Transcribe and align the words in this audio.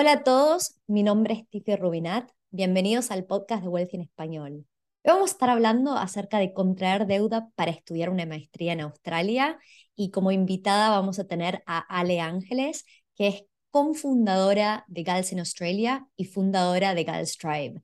Hola 0.00 0.12
a 0.12 0.22
todos, 0.22 0.78
mi 0.86 1.02
nombre 1.02 1.34
es 1.34 1.48
Tiffy 1.48 1.74
Rubinat. 1.74 2.30
Bienvenidos 2.50 3.10
al 3.10 3.24
podcast 3.24 3.64
de 3.64 3.68
Wealthy 3.68 3.96
en 3.96 4.02
Español. 4.02 4.52
Hoy 4.52 4.64
vamos 5.02 5.30
a 5.30 5.32
estar 5.32 5.50
hablando 5.50 5.94
acerca 5.94 6.38
de 6.38 6.52
contraer 6.52 7.08
deuda 7.08 7.50
para 7.56 7.72
estudiar 7.72 8.08
una 8.08 8.24
maestría 8.24 8.74
en 8.74 8.82
Australia 8.82 9.58
y 9.96 10.12
como 10.12 10.30
invitada 10.30 10.90
vamos 10.90 11.18
a 11.18 11.26
tener 11.26 11.64
a 11.66 11.78
Ale 11.80 12.20
Ángeles, 12.20 12.84
que 13.16 13.26
es 13.26 13.42
cofundadora 13.72 14.84
de 14.86 15.02
Gals 15.02 15.32
en 15.32 15.40
Australia 15.40 16.06
y 16.14 16.26
fundadora 16.26 16.94
de 16.94 17.02
Gals 17.02 17.36
Tribe. 17.36 17.82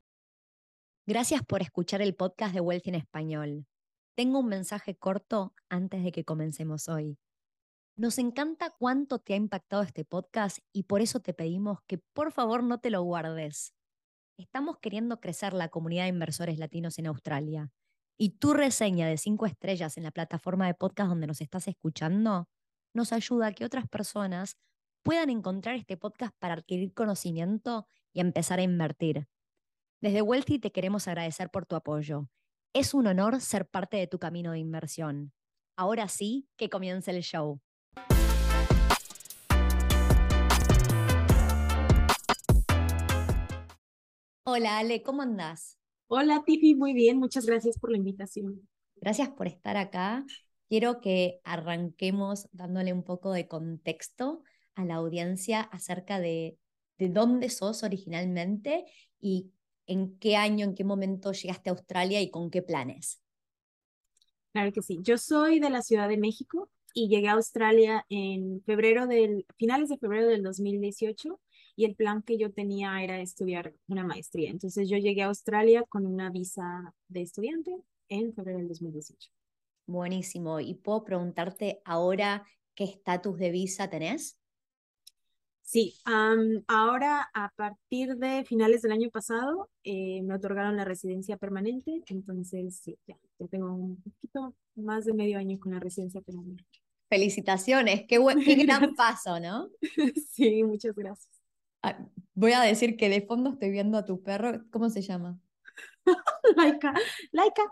Gracias 1.07 1.43
por 1.45 1.63
escuchar 1.63 2.01
el 2.01 2.15
podcast 2.15 2.55
de 2.55 2.61
Wealthy 2.61 2.91
en 2.91 2.95
Español. 2.95 3.67
Tengo 4.15 4.39
un 4.39 4.47
mensaje 4.47 4.95
corto 4.95 5.53
antes 5.69 6.05
de 6.05 6.13
que 6.13 6.23
comencemos 6.23 6.87
hoy. 6.87 7.19
Nos 7.97 8.19
encanta 8.19 8.71
cuánto 8.77 9.21
te 9.21 9.35
ha 9.35 9.37
impactado 9.37 9.83
este 9.83 10.05
podcast 10.05 10.59
y 10.73 10.83
por 10.83 11.01
eso 11.01 11.21
te 11.21 11.33
pedimos 11.33 11.79
que 11.87 11.99
por 11.99 12.33
favor 12.33 12.65
no 12.65 12.81
te 12.81 12.91
lo 12.91 13.03
guardes. 13.03 13.73
Estamos 14.37 14.79
queriendo 14.79 15.21
crecer 15.21 15.53
la 15.53 15.69
comunidad 15.69 16.03
de 16.03 16.09
inversores 16.09 16.59
latinos 16.59 16.99
en 16.99 17.07
Australia 17.07 17.71
y 18.19 18.31
tu 18.31 18.53
reseña 18.53 19.07
de 19.07 19.17
cinco 19.17 19.47
estrellas 19.47 19.97
en 19.97 20.03
la 20.03 20.11
plataforma 20.11 20.67
de 20.67 20.75
podcast 20.75 21.09
donde 21.09 21.29
nos 21.29 21.41
estás 21.41 21.69
escuchando 21.69 22.49
nos 22.95 23.13
ayuda 23.13 23.49
a 23.49 23.53
que 23.53 23.65
otras 23.65 23.89
personas 23.89 24.57
puedan 25.05 25.31
encontrar 25.31 25.77
este 25.77 25.97
podcast 25.97 26.35
para 26.41 26.55
adquirir 26.55 26.95
conocimiento 26.95 27.87
y 28.13 28.21
empezar 28.21 28.59
a 28.59 28.63
invertir. 28.63 29.29
Desde 30.01 30.21
Wealthy 30.21 30.59
te 30.59 30.73
queremos 30.73 31.07
agradecer 31.07 31.49
por 31.51 31.65
tu 31.65 31.77
apoyo. 31.77 32.29
Es 32.73 32.93
un 32.93 33.07
honor 33.07 33.41
ser 33.41 33.69
parte 33.69 33.99
de 33.99 34.09
tu 34.09 34.19
camino 34.19 34.51
de 34.51 34.59
inversión. 34.59 35.33
Ahora 35.77 36.09
sí, 36.09 36.49
que 36.57 36.69
comience 36.69 37.13
el 37.13 37.23
show. 37.23 37.61
Hola 44.47 44.77
Ale, 44.77 45.03
¿cómo 45.03 45.23
andás? 45.23 45.79
Hola 46.07 46.43
Tiffy, 46.45 46.75
muy 46.75 46.93
bien, 46.93 47.17
muchas 47.17 47.47
gracias 47.47 47.79
por 47.79 47.91
la 47.91 47.97
invitación. 47.97 48.69
Gracias 48.97 49.31
por 49.31 49.47
estar 49.47 49.79
acá. 49.79 50.27
Quiero 50.69 51.01
que 51.01 51.41
arranquemos 51.45 52.47
dándole 52.53 52.93
un 52.93 53.05
poco 53.05 53.33
de 53.33 53.49
contexto 53.49 54.43
a 54.75 54.85
la 54.85 54.97
audiencia 54.97 55.63
acerca 55.63 56.21
de, 56.21 56.59
de 56.99 57.09
dónde 57.09 57.49
sos 57.49 57.85
originalmente 57.85 58.85
y 59.19 59.51
en 59.87 60.19
qué 60.19 60.37
año, 60.37 60.67
en 60.67 60.75
qué 60.75 60.85
momento 60.85 61.33
llegaste 61.33 61.71
a 61.71 61.73
Australia 61.73 62.21
y 62.21 62.31
con 62.31 62.51
qué 62.51 62.61
planes. 62.61 63.23
Claro 64.53 64.73
que 64.73 64.83
sí. 64.83 64.99
Yo 65.01 65.17
soy 65.17 65.59
de 65.59 65.71
la 65.71 65.81
Ciudad 65.81 66.07
de 66.07 66.19
México 66.19 66.69
y 66.93 67.09
llegué 67.09 67.29
a 67.29 67.33
Australia 67.33 68.05
en 68.11 68.63
febrero 68.67 69.07
del, 69.07 69.47
finales 69.57 69.89
de 69.89 69.97
febrero 69.97 70.27
del 70.29 70.43
2018 70.43 71.41
y 71.77 71.85
el 71.85 71.95
plan 71.95 72.23
que 72.23 72.39
yo 72.39 72.53
tenía 72.53 73.03
era 73.03 73.21
estudiar 73.21 73.75
una 73.89 74.05
maestría. 74.05 74.51
Entonces 74.51 74.89
yo 74.89 74.97
llegué 74.97 75.23
a 75.23 75.27
Australia 75.27 75.85
con 75.89 76.07
una 76.07 76.31
visa 76.31 76.95
de 77.09 77.23
estudiante 77.23 77.73
en 78.09 78.33
febrero 78.33 78.59
del 78.59 78.69
2018. 78.69 79.31
Buenísimo. 79.87 80.61
¿Y 80.61 80.75
puedo 80.75 81.05
preguntarte 81.05 81.81
ahora 81.85 82.47
qué 82.75 82.85
estatus 82.85 83.39
de 83.39 83.51
visa 83.51 83.91
tenés? 83.91 84.39
Sí, 85.63 85.95
ahora 86.05 87.31
a 87.33 87.51
partir 87.57 88.17
de 88.17 88.45
finales 88.45 88.83
del 88.83 88.93
año 88.93 89.09
pasado 89.11 89.71
eh, 89.83 90.21
me 90.23 90.35
otorgaron 90.35 90.77
la 90.77 90.85
residencia 90.85 91.39
permanente, 91.39 92.03
entonces 92.07 92.81
sí, 92.85 92.99
ya, 93.07 93.17
ya 93.39 93.49
tengo 93.49 93.73
un 93.73 93.97
poquito 94.03 94.55
más 94.75 95.07
de 95.07 95.15
medio 95.15 95.39
año 95.39 95.59
con 95.59 95.73
la 95.73 95.81
residencia 95.81 96.21
permanente. 96.21 96.65
Felicitaciones, 97.09 98.05
qué, 98.07 98.19
buen, 98.19 98.45
qué 98.45 98.57
gran 98.57 98.95
paso, 98.95 99.41
¿no? 99.41 99.71
Sí, 100.33 100.63
muchas 100.65 100.95
gracias. 100.95 101.34
Ah, 101.87 101.99
voy 102.35 102.53
a 102.53 102.63
decir 102.63 102.97
que 102.97 103.11
de 103.11 103.21
fondo 103.21 103.51
estoy 103.51 103.71
viendo 103.71 103.99
a 103.99 104.07
tu 104.07 104.23
perro, 104.23 104.65
¿cómo 104.71 104.89
se 104.89 105.03
llama? 105.03 105.39
Laika, 106.57 106.95
Laika. 107.31 107.63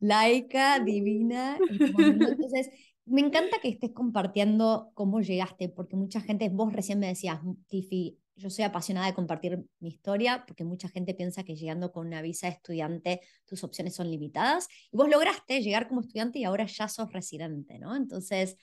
Laika, 0.00 0.80
divina. 0.80 1.56
Entonces, 1.68 2.68
me 3.04 3.20
encanta 3.20 3.60
que 3.62 3.68
estés 3.68 3.92
compartiendo 3.92 4.90
cómo 4.94 5.20
llegaste, 5.20 5.68
porque 5.68 5.94
mucha 5.94 6.20
gente, 6.20 6.48
vos 6.48 6.72
recién 6.72 6.98
me 6.98 7.06
decías, 7.06 7.38
Tiffy, 7.68 8.18
yo 8.34 8.50
soy 8.50 8.64
apasionada 8.64 9.06
de 9.06 9.14
compartir 9.14 9.64
mi 9.78 9.90
historia, 9.90 10.42
porque 10.44 10.64
mucha 10.64 10.88
gente 10.88 11.14
piensa 11.14 11.44
que 11.44 11.54
llegando 11.54 11.92
con 11.92 12.08
una 12.08 12.22
visa 12.22 12.48
de 12.48 12.54
estudiante 12.54 13.20
tus 13.44 13.62
opciones 13.62 13.94
son 13.94 14.10
limitadas, 14.10 14.66
y 14.90 14.96
vos 14.96 15.08
lograste 15.08 15.62
llegar 15.62 15.86
como 15.86 16.00
estudiante 16.00 16.40
y 16.40 16.44
ahora 16.44 16.66
ya 16.66 16.88
sos 16.88 17.12
residente, 17.12 17.78
¿no? 17.78 17.94
Entonces, 17.94 18.56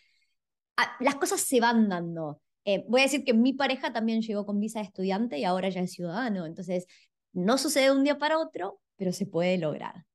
las 1.00 1.16
cosas 1.16 1.40
se 1.40 1.62
van 1.62 1.88
dando. 1.88 2.42
Eh, 2.66 2.85
voy 2.88 3.01
a 3.01 3.03
decir 3.03 3.24
que 3.24 3.34
mi 3.34 3.53
pareja 3.53 3.91
también 3.91 4.22
llegó 4.22 4.46
con 4.46 4.59
visa 4.59 4.79
de 4.79 4.85
estudiante 4.85 5.38
y 5.38 5.44
ahora 5.44 5.69
ya 5.69 5.81
es 5.81 5.91
ciudadano. 5.91 6.46
Entonces, 6.46 6.85
no 7.34 7.57
sucede 7.57 7.85
de 7.85 7.91
un 7.91 8.03
día 8.03 8.18
para 8.18 8.40
otro, 8.40 8.79
pero 8.96 9.12
se 9.12 9.25
puede 9.25 9.57
lograr. 9.57 10.06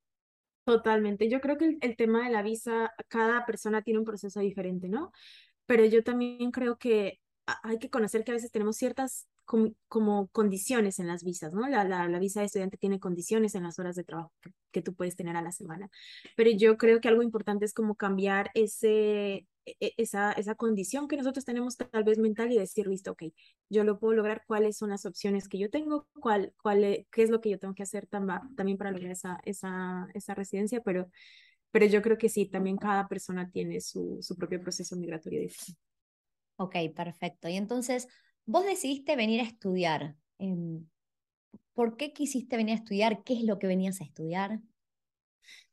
Totalmente. 0.64 1.28
Yo 1.28 1.40
creo 1.40 1.56
que 1.56 1.78
el, 1.80 1.96
tema 1.96 2.24
de 2.24 2.30
la 2.30 2.42
visa, 2.42 2.92
cada 3.08 3.46
persona 3.46 3.82
tiene 3.82 4.00
un 4.00 4.04
proceso 4.04 4.40
diferente, 4.40 4.88
¿no? 4.88 5.12
Pero 5.66 5.84
yo 5.84 6.02
también 6.04 6.50
creo 6.50 6.76
que 6.76 7.20
hay 7.62 7.78
que 7.78 7.90
conocer 7.90 8.24
que 8.24 8.32
a 8.32 8.34
veces 8.34 8.50
tenemos 8.50 8.76
ciertas 8.76 9.26
como 9.88 10.28
condiciones 10.28 10.98
en 10.98 11.06
las 11.06 11.24
visas, 11.24 11.54
¿no? 11.54 11.66
La, 11.68 11.84
la, 11.84 12.06
la, 12.06 12.18
visa 12.18 12.40
de 12.40 12.46
estudiante 12.46 12.76
tiene 12.76 13.00
condiciones 13.00 13.54
en 13.54 13.62
las 13.62 13.78
horas 13.78 13.96
de 13.96 14.04
trabajo 14.04 14.30
que, 14.42 14.50
que, 14.70 14.82
tú 14.82 14.94
puedes 14.94 15.16
tener 15.16 15.36
a 15.36 15.42
la 15.42 15.52
semana. 15.52 15.88
Pero 16.36 16.50
yo 16.50 16.76
creo 16.76 17.00
que 17.00 17.08
algo 17.08 17.22
importante 17.22 17.64
es 17.64 17.72
como 17.72 17.94
cambiar 17.94 18.50
ese, 18.52 19.46
esa, 19.80 20.32
esa 20.32 20.54
condición 20.54 21.08
que 21.08 21.16
nosotros 21.16 21.44
tenemos 21.44 21.76
tal 21.76 22.04
vez 22.04 22.18
mental 22.18 22.52
y 22.52 22.58
decir, 22.58 22.86
listo, 22.86 23.12
ok, 23.12 23.24
yo 23.68 23.84
lo 23.84 23.98
puedo 23.98 24.14
lograr, 24.14 24.44
cuáles 24.46 24.76
son 24.76 24.90
las 24.90 25.06
opciones 25.06 25.48
que 25.48 25.58
yo 25.58 25.70
tengo, 25.70 26.06
cuál, 26.20 26.54
cuál, 26.62 26.84
e, 26.84 27.06
qué 27.12 27.22
es 27.22 27.30
lo 27.30 27.40
que 27.40 27.50
yo 27.50 27.58
tengo 27.58 27.74
que 27.74 27.82
hacer 27.82 28.06
también 28.06 28.78
para 28.78 28.90
lograr 28.90 29.12
esa, 29.12 29.40
esa, 29.44 30.08
esa 30.14 30.34
residencia, 30.34 30.80
pero, 30.82 31.10
pero 31.70 31.86
yo 31.86 32.02
creo 32.02 32.18
que 32.18 32.28
sí, 32.28 32.46
también 32.46 32.76
cada 32.76 33.08
persona 33.08 33.50
tiene 33.50 33.80
su, 33.80 34.18
su 34.20 34.36
propio 34.36 34.60
proceso 34.62 34.96
migratorio 34.96 35.48
Ok, 36.56 36.76
perfecto. 36.94 37.48
Y 37.48 37.56
entonces, 37.56 38.08
vos 38.44 38.64
decidiste 38.64 39.16
venir 39.16 39.40
a 39.40 39.44
estudiar. 39.44 40.16
Em, 40.38 40.86
¿Por 41.74 41.96
qué 41.96 42.12
quisiste 42.12 42.56
venir 42.56 42.74
a 42.74 42.78
estudiar? 42.78 43.22
¿Qué 43.24 43.34
es 43.34 43.44
lo 43.44 43.58
que 43.58 43.68
venías 43.68 44.00
a 44.00 44.04
estudiar? 44.04 44.60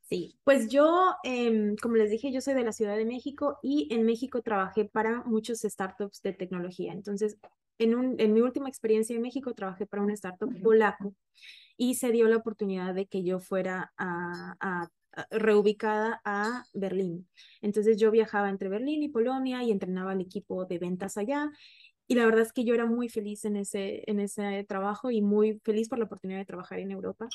Sí, 0.08 0.38
pues 0.44 0.70
yo, 0.70 1.16
em, 1.24 1.76
como 1.78 1.96
les 1.96 2.12
dije, 2.12 2.32
yo 2.32 2.40
soy 2.40 2.54
de 2.54 2.64
la 2.64 2.72
Ciudad 2.72 2.96
de 2.96 3.06
México 3.06 3.58
y 3.64 3.88
en 3.92 4.06
México 4.06 4.42
trabajé 4.44 4.86
para 4.86 5.24
muchos 5.24 5.62
startups 5.62 6.22
de 6.22 6.32
tecnología. 6.34 6.94
Entonces, 6.94 7.38
en, 7.80 7.96
un, 7.96 8.16
en 8.20 8.34
mi 8.34 8.42
última 8.42 8.70
experiencia 8.70 9.16
en 9.16 9.24
México 9.24 9.54
trabajé 9.56 9.88
para 9.88 10.04
un 10.04 10.12
startup 10.12 10.52
polaco 10.62 11.16
y 11.76 11.96
se 11.96 12.12
dio 12.12 12.28
la 12.28 12.38
oportunidad 12.38 12.94
de 12.94 13.08
que 13.08 13.24
yo 13.24 13.40
fuera 13.40 13.94
a, 13.98 14.90
reubicada 15.32 16.22
a 16.24 16.66
Berlín. 16.74 17.28
Entonces 17.62 17.98
yo 17.98 18.12
viajaba 18.12 18.50
entre 18.50 18.70
Berlín 18.70 19.02
y 19.02 19.10
Polonia 19.10 19.64
y 19.64 19.72
entrenaba 19.72 20.12
al 20.12 20.22
equipo 20.22 20.66
de 20.66 20.78
ventas 20.78 21.18
allá. 21.18 21.52
Y 22.08 22.16
la 22.16 22.26
verdad 22.26 22.42
es 22.42 22.54
que 22.54 22.64
yo 22.64 22.76
era 22.76 22.86
muy 22.86 23.10
feliz 23.10 23.46
en 23.46 23.56
ese, 23.56 24.04
en 24.06 24.20
ese 24.20 24.64
trabajo 24.66 25.10
y 25.10 25.22
muy 25.22 25.60
feliz 25.64 25.90
por 25.90 25.98
la 25.98 26.06
oportunidad 26.06 26.40
de 26.40 26.46
trabajar 26.46 26.80
en 26.80 26.92
Europa. 26.92 27.28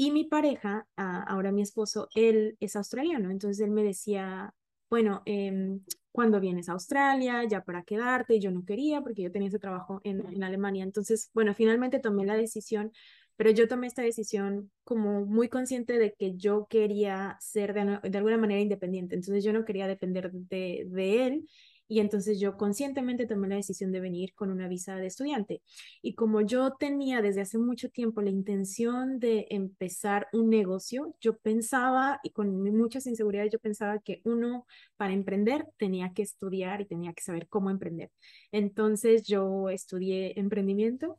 Y 0.00 0.12
mi 0.12 0.22
pareja, 0.24 0.86
ahora 0.96 1.50
mi 1.50 1.60
esposo, 1.62 2.08
él 2.14 2.56
es 2.60 2.76
australiano, 2.76 3.32
entonces 3.32 3.64
él 3.64 3.72
me 3.72 3.82
decía, 3.82 4.54
bueno, 4.88 5.22
eh, 5.26 5.80
¿cuándo 6.12 6.38
vienes 6.38 6.68
a 6.68 6.72
Australia? 6.72 7.42
Ya 7.48 7.64
para 7.64 7.82
quedarte, 7.82 8.36
y 8.36 8.40
yo 8.40 8.52
no 8.52 8.64
quería 8.64 9.00
porque 9.02 9.22
yo 9.22 9.32
tenía 9.32 9.48
ese 9.48 9.58
trabajo 9.58 10.00
en, 10.04 10.24
en 10.32 10.44
Alemania. 10.44 10.84
Entonces, 10.84 11.30
bueno, 11.34 11.52
finalmente 11.52 11.98
tomé 11.98 12.24
la 12.24 12.36
decisión, 12.36 12.92
pero 13.34 13.50
yo 13.50 13.66
tomé 13.66 13.88
esta 13.88 14.02
decisión 14.02 14.70
como 14.84 15.26
muy 15.26 15.48
consciente 15.48 15.98
de 15.98 16.14
que 16.14 16.36
yo 16.36 16.68
quería 16.70 17.36
ser 17.40 17.74
de, 17.74 17.98
de 18.08 18.18
alguna 18.18 18.38
manera 18.38 18.60
independiente, 18.60 19.16
entonces 19.16 19.42
yo 19.42 19.52
no 19.52 19.64
quería 19.64 19.88
depender 19.88 20.30
de, 20.32 20.84
de 20.88 21.26
él 21.26 21.48
y 21.88 22.00
entonces 22.00 22.38
yo 22.38 22.56
conscientemente 22.56 23.26
tomé 23.26 23.48
la 23.48 23.56
decisión 23.56 23.90
de 23.92 24.00
venir 24.00 24.34
con 24.34 24.50
una 24.50 24.68
visa 24.68 24.96
de 24.96 25.06
estudiante. 25.06 25.62
Y 26.02 26.14
como 26.14 26.42
yo 26.42 26.74
tenía 26.78 27.22
desde 27.22 27.40
hace 27.40 27.58
mucho 27.58 27.88
tiempo 27.88 28.20
la 28.20 28.30
intención 28.30 29.18
de 29.18 29.46
empezar 29.50 30.28
un 30.32 30.50
negocio, 30.50 31.16
yo 31.20 31.38
pensaba, 31.38 32.20
y 32.22 32.30
con 32.30 32.62
muchas 32.76 33.06
inseguridades, 33.06 33.52
yo 33.52 33.58
pensaba 33.58 33.98
que 34.00 34.20
uno 34.24 34.66
para 34.96 35.14
emprender 35.14 35.66
tenía 35.78 36.12
que 36.12 36.22
estudiar 36.22 36.82
y 36.82 36.86
tenía 36.86 37.14
que 37.14 37.22
saber 37.22 37.48
cómo 37.48 37.70
emprender. 37.70 38.10
Entonces 38.52 39.22
yo 39.26 39.70
estudié 39.70 40.38
emprendimiento. 40.38 41.18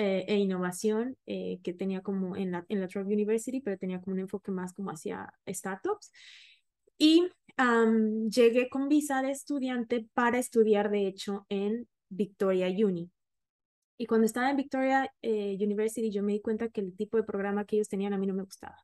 Eh, 0.00 0.26
e 0.28 0.36
innovación 0.36 1.16
eh, 1.26 1.58
que 1.64 1.72
tenía 1.72 2.02
como 2.02 2.36
en 2.36 2.52
la, 2.52 2.64
en 2.68 2.80
la 2.80 2.86
Trump 2.86 3.08
University, 3.08 3.60
pero 3.60 3.76
tenía 3.76 4.00
como 4.00 4.14
un 4.14 4.20
enfoque 4.20 4.52
más 4.52 4.72
como 4.72 4.90
hacia 4.92 5.32
startups. 5.48 6.12
Y 6.98 7.28
llegué 8.30 8.68
con 8.68 8.88
visa 8.88 9.22
de 9.22 9.30
estudiante 9.30 10.06
para 10.14 10.38
estudiar, 10.38 10.90
de 10.90 11.06
hecho, 11.06 11.46
en 11.48 11.88
Victoria 12.08 12.68
Uni. 12.68 13.10
Y 13.96 14.06
cuando 14.06 14.26
estaba 14.26 14.50
en 14.50 14.56
Victoria 14.56 15.12
eh, 15.22 15.56
University, 15.60 16.10
yo 16.10 16.22
me 16.22 16.32
di 16.32 16.40
cuenta 16.40 16.68
que 16.68 16.80
el 16.80 16.94
tipo 16.96 17.16
de 17.16 17.24
programa 17.24 17.64
que 17.64 17.76
ellos 17.76 17.88
tenían 17.88 18.12
a 18.12 18.18
mí 18.18 18.26
no 18.26 18.34
me 18.34 18.44
gustaba. 18.44 18.76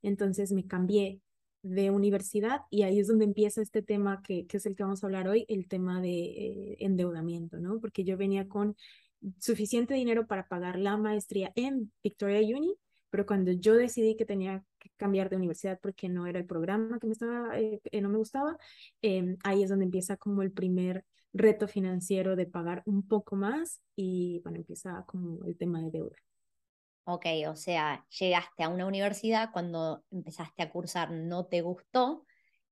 Entonces 0.00 0.52
me 0.52 0.66
cambié 0.66 1.20
de 1.62 1.90
universidad 1.90 2.60
y 2.70 2.82
ahí 2.82 3.00
es 3.00 3.08
donde 3.08 3.24
empieza 3.24 3.60
este 3.60 3.82
tema 3.82 4.22
que, 4.22 4.46
que 4.46 4.56
es 4.58 4.66
el 4.66 4.76
que 4.76 4.84
vamos 4.84 5.02
a 5.02 5.06
hablar 5.06 5.28
hoy, 5.28 5.44
el 5.48 5.68
tema 5.68 6.00
de 6.00 6.08
eh, 6.10 6.76
endeudamiento, 6.80 7.58
¿no? 7.58 7.80
Porque 7.80 8.04
yo 8.04 8.16
venía 8.16 8.48
con 8.48 8.76
suficiente 9.38 9.94
dinero 9.94 10.26
para 10.26 10.46
pagar 10.46 10.78
la 10.78 10.96
maestría 10.96 11.52
en 11.56 11.92
Victoria 12.02 12.40
Uni, 12.56 12.74
pero 13.10 13.26
cuando 13.26 13.52
yo 13.52 13.74
decidí 13.74 14.16
que 14.16 14.24
tenía 14.24 14.64
que 14.78 14.90
cambiar 14.96 15.28
de 15.28 15.36
universidad 15.36 15.78
porque 15.82 16.08
no 16.08 16.26
era 16.26 16.38
el 16.38 16.46
programa 16.46 16.98
que 16.98 17.06
me 17.06 17.12
estaba, 17.12 17.58
eh, 17.58 17.80
no 18.00 18.08
me 18.08 18.18
gustaba, 18.18 18.56
em, 19.02 19.36
ahí 19.44 19.62
es 19.62 19.70
donde 19.70 19.84
empieza 19.84 20.16
como 20.16 20.42
el 20.42 20.52
primer 20.52 21.04
reto 21.32 21.68
financiero 21.68 22.36
de 22.36 22.46
pagar 22.46 22.82
un 22.86 23.06
poco 23.06 23.36
más 23.36 23.80
y 23.94 24.40
bueno, 24.42 24.58
empieza 24.58 25.04
como 25.06 25.44
el 25.44 25.56
tema 25.56 25.80
de 25.82 25.90
deuda. 25.90 26.16
Ok, 27.04 27.26
o 27.48 27.56
sea, 27.56 28.06
llegaste 28.18 28.62
a 28.62 28.68
una 28.68 28.86
universidad 28.86 29.50
cuando 29.52 30.04
empezaste 30.10 30.62
a 30.62 30.70
cursar, 30.70 31.10
no 31.10 31.46
te 31.46 31.60
gustó 31.60 32.24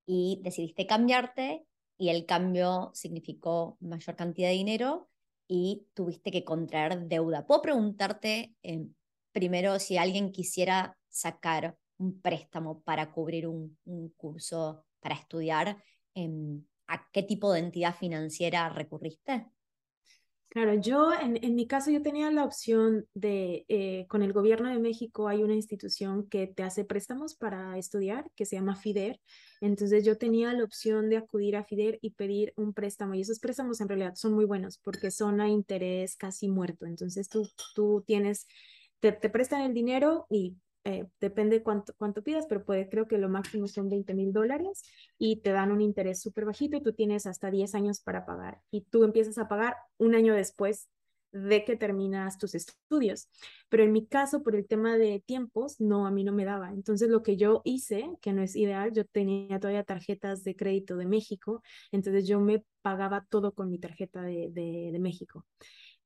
y 0.07 0.41
decidiste 0.43 0.87
cambiarte 0.87 1.67
y 1.97 2.11
el 2.11 2.25
cambio 2.25 2.91
significó 2.95 3.77
mayor 3.81 4.15
cantidad 4.17 4.49
de 4.49 4.55
dinero 4.55 5.09
y 5.49 5.87
tuviste 5.95 6.31
que 6.31 6.45
contraer 6.45 7.09
deuda. 7.09 7.47
¿Puedo 7.47 7.63
preguntarte 7.63 8.55
eh, 8.63 8.87
primero 9.33 9.79
si 9.79 9.99
alguien 9.99 10.33
quisiera 10.33 10.97
sacar 11.09 11.77
un 11.99 12.21
préstamo 12.21 12.83
para 12.83 13.11
cubrir 13.13 13.47
un, 13.47 13.77
curso 14.17 14.85
para 15.01 15.15
estudiar? 15.15 15.83
Em, 16.15 16.65
¿A 16.87 17.07
qué 17.13 17.23
tipo 17.23 17.53
de 17.53 17.61
entidad 17.61 17.95
financiera 17.95 18.69
recurriste? 18.71 19.47
Claro, 20.51 20.73
yo 20.81 21.13
en, 21.13 21.39
en, 21.45 21.55
mi 21.55 21.67
caso 21.67 21.91
yo 21.91 22.01
tenía 22.01 22.31
la 22.31 22.43
opción 22.43 23.07
de, 23.13 23.67
eh, 23.69 24.07
con 24.09 24.23
el 24.23 24.33
gobierno 24.33 24.71
de 24.71 24.79
México 24.79 25.29
hay 25.29 25.43
una 25.43 25.55
institución 25.55 26.27
que 26.27 26.47
te 26.47 26.63
hace 26.63 26.87
préstamos 26.87 27.35
para 27.35 27.77
estudiar, 27.77 28.31
que 28.35 28.47
se 28.47 28.57
llama 28.57 28.75
FIDER. 28.75 29.21
Entonces 29.61 30.07
yo 30.07 30.17
tenía 30.17 30.55
la 30.55 30.65
opción 30.65 31.11
de 31.11 31.19
acudir 31.19 31.55
a 31.55 31.65
FIDER 31.65 31.99
y 32.01 32.13
pedir 32.13 32.55
un 32.57 32.73
préstamo. 32.73 33.15
Y 33.15 33.21
esos 33.21 33.41
préstamos 33.41 33.83
en 33.83 33.89
realidad 33.89 34.15
son 34.15 34.33
muy 34.33 34.47
buenos 34.47 34.79
porque 34.79 35.11
son 35.11 35.43
a 35.43 35.49
interés 35.51 36.17
casi 36.17 36.49
muerto. 36.49 36.87
Entonces 36.87 37.29
tú, 37.29 37.47
tú 37.75 38.03
tienes, 38.07 38.47
te, 39.01 39.13
te 39.13 39.31
prestan 39.31 39.63
el 39.63 39.75
dinero 39.75 40.27
y 40.31 40.57
eh, 40.85 41.07
depende 41.21 41.63
cuánto, 41.63 41.93
cuánto 41.99 42.23
pidas, 42.23 42.47
pero 42.49 42.65
puede, 42.65 42.89
creo 42.89 43.07
que 43.07 43.19
lo 43.19 43.29
máximo 43.29 43.67
son 43.69 43.89
20 43.91 44.15
mil 44.15 44.33
dólares 44.33 44.83
y 45.19 45.37
te 45.43 45.51
dan 45.53 45.71
un 45.73 45.81
interés 45.83 46.21
súper 46.23 46.45
bajito 46.47 46.77
y 46.77 46.83
tú 46.83 46.93
tienes 46.95 47.27
hasta 47.27 47.51
10 47.51 47.75
años 47.75 48.01
para 48.01 48.25
pagar 48.25 48.61
y 48.71 48.83
tú 48.83 49.05
empiezas 49.05 49.39
a 49.39 49.49
pagar 49.49 49.77
un 49.99 50.15
año 50.15 50.35
después 50.35 50.89
de 51.31 51.65
que 51.65 51.77
terminas 51.77 52.39
tus 52.39 52.55
estudios. 52.55 53.29
Pero 53.69 53.85
en 53.85 53.93
mi 53.93 54.07
caso, 54.07 54.43
por 54.43 54.57
el 54.57 54.67
tema 54.67 54.97
de 54.97 55.21
tiempos, 55.27 55.79
no, 55.79 56.07
a 56.07 56.11
mí 56.11 56.25
no 56.25 56.33
me 56.33 56.47
daba. 56.47 56.71
Entonces, 56.73 57.11
lo 57.11 57.23
que 57.23 57.37
yo 57.37 57.61
hice, 57.65 58.09
que 58.23 58.33
no 58.33 58.43
es 58.43 58.57
ideal, 58.57 58.93
yo 58.95 59.05
tenía 59.05 59.61
todavía 59.61 59.85
tarjetas 59.85 60.43
de 60.43 60.57
crédito 60.57 60.97
de 60.97 61.05
México, 61.07 61.63
entonces 61.93 62.27
yo 62.27 62.41
me 62.41 62.65
pagaba 62.81 63.27
todo 63.29 63.53
con 63.53 63.71
mi 63.71 63.79
tarjeta 63.79 64.23
de, 64.23 64.49
de, 64.51 64.91
de 64.91 64.99
México. 64.99 65.45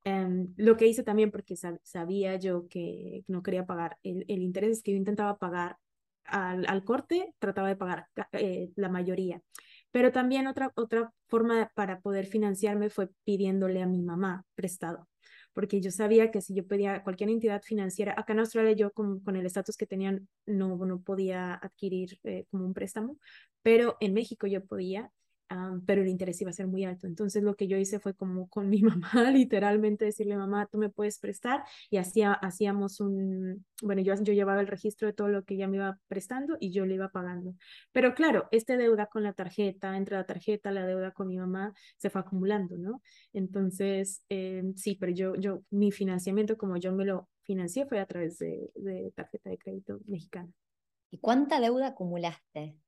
Em, 0.04 0.52
lo 0.56 0.76
que 0.76 0.86
hice 0.86 1.04
también 1.04 1.30
porque 1.30 1.54
sabía 1.56 2.36
yo 2.36 2.66
que 2.68 3.24
no 3.28 3.42
quería 3.42 3.66
pagar 3.66 3.98
el, 4.02 4.24
el 4.26 4.42
interés 4.42 4.78
es 4.78 4.82
que 4.82 4.90
yo 4.92 4.96
intentaba 4.96 5.38
pagar 5.38 5.76
al, 6.24 6.66
al 6.66 6.84
corte, 6.84 7.34
trataba 7.38 7.68
de 7.68 7.76
pagar 7.76 8.06
eh, 8.32 8.70
la 8.76 8.88
mayoría. 8.88 9.40
Pero 9.90 10.10
también 10.10 10.46
otra, 10.46 10.72
otra 10.74 11.12
forma 11.28 11.70
para 11.74 12.00
poder 12.00 12.26
financiarme 12.26 12.90
fue 12.90 13.10
pidiéndole 13.24 13.82
a 13.82 13.86
mi 13.86 14.02
mamá 14.02 14.44
prestado, 14.54 15.08
porque 15.52 15.80
yo 15.80 15.90
sabía 15.90 16.30
que 16.30 16.40
si 16.40 16.54
yo 16.54 16.66
pedía 16.66 17.02
cualquier 17.02 17.30
entidad 17.30 17.62
financiera, 17.62 18.14
acá 18.16 18.32
en 18.32 18.40
Australia 18.40 18.72
yo 18.72 18.90
con, 18.92 19.20
con 19.20 19.36
el 19.36 19.46
estatus 19.46 19.76
que 19.76 19.86
tenían 19.86 20.28
no, 20.46 20.76
no 20.76 21.00
podía 21.02 21.54
adquirir 21.54 22.18
eh, 22.24 22.46
como 22.50 22.64
un 22.64 22.74
préstamo, 22.74 23.18
pero 23.62 23.96
en 24.00 24.14
México 24.14 24.46
yo 24.46 24.64
podía 24.64 25.10
pero 25.86 26.02
el 26.02 26.08
interés 26.08 26.40
iba 26.40 26.50
a 26.50 26.54
ser 26.54 26.66
muy 26.66 26.84
alto. 26.84 27.06
Entonces 27.06 27.42
lo 27.42 27.54
que 27.54 27.66
yo 27.68 27.76
hice 27.76 27.98
fue 28.00 28.14
como 28.14 28.48
con 28.48 28.68
mi 28.68 28.82
mamá, 28.82 29.30
literalmente 29.30 30.04
decirle, 30.04 30.36
mamá, 30.36 30.66
tú 30.70 30.78
me 30.78 30.90
puedes 30.90 31.18
prestar 31.18 31.64
y 31.90 31.98
hacía, 31.98 32.32
hacíamos 32.32 33.00
un, 33.00 33.64
bueno, 33.82 34.02
yo, 34.02 34.14
yo 34.22 34.32
llevaba 34.32 34.60
el 34.60 34.66
registro 34.66 35.06
de 35.08 35.14
todo 35.14 35.28
lo 35.28 35.44
que 35.44 35.54
ella 35.54 35.68
me 35.68 35.78
iba 35.78 35.98
prestando 36.08 36.56
y 36.60 36.72
yo 36.72 36.86
le 36.86 36.94
iba 36.94 37.08
pagando. 37.08 37.54
Pero 37.92 38.14
claro, 38.14 38.48
esta 38.50 38.76
deuda 38.76 39.06
con 39.06 39.22
la 39.22 39.32
tarjeta, 39.32 39.96
entre 39.96 40.16
la 40.16 40.24
tarjeta, 40.24 40.70
la 40.70 40.86
deuda 40.86 41.12
con 41.12 41.28
mi 41.28 41.38
mamá, 41.38 41.72
se 41.96 42.10
fue 42.10 42.20
acumulando, 42.20 42.76
¿no? 42.78 43.02
Entonces, 43.32 44.24
eh, 44.28 44.62
sí, 44.76 44.96
pero 44.96 45.12
yo, 45.12 45.34
yo, 45.36 45.62
mi 45.70 45.92
financiamiento 45.92 46.56
como 46.56 46.76
yo 46.76 46.92
me 46.92 47.04
lo 47.04 47.28
financié 47.42 47.86
fue 47.86 48.00
a 48.00 48.06
través 48.06 48.38
de, 48.38 48.70
de 48.74 49.12
tarjeta 49.14 49.50
de 49.50 49.58
crédito 49.58 50.00
mexicana. 50.06 50.50
¿Y 51.10 51.18
cuánta 51.18 51.60
deuda 51.60 51.88
acumulaste? 51.88 52.78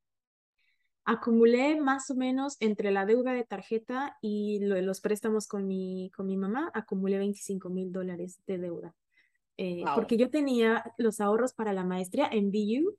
Acumulé 1.05 1.81
más 1.81 2.11
o 2.11 2.15
menos 2.15 2.57
entre 2.61 2.91
la 2.91 3.05
deuda 3.05 3.33
de 3.33 3.45
tarjeta 3.45 4.17
y 4.21 4.61
los 4.61 5.01
préstamos 5.01 5.47
con 5.47 5.67
mi, 5.67 6.11
con 6.17 6.27
mi 6.27 6.37
mamá, 6.37 6.71
acumulé 6.75 7.19
25 7.19 7.69
mil 7.69 7.93
dólares 7.93 8.41
de 8.47 8.59
deuda. 8.59 8.95
Eh, 9.57 9.85
porque 9.95 10.17
yo 10.17 10.31
tenía 10.31 10.85
los 10.99 11.21
ahorros 11.21 11.53
para 11.53 11.73
la 11.73 11.85
maestría 11.85 12.29
en 12.33 12.51
BU, 12.51 12.97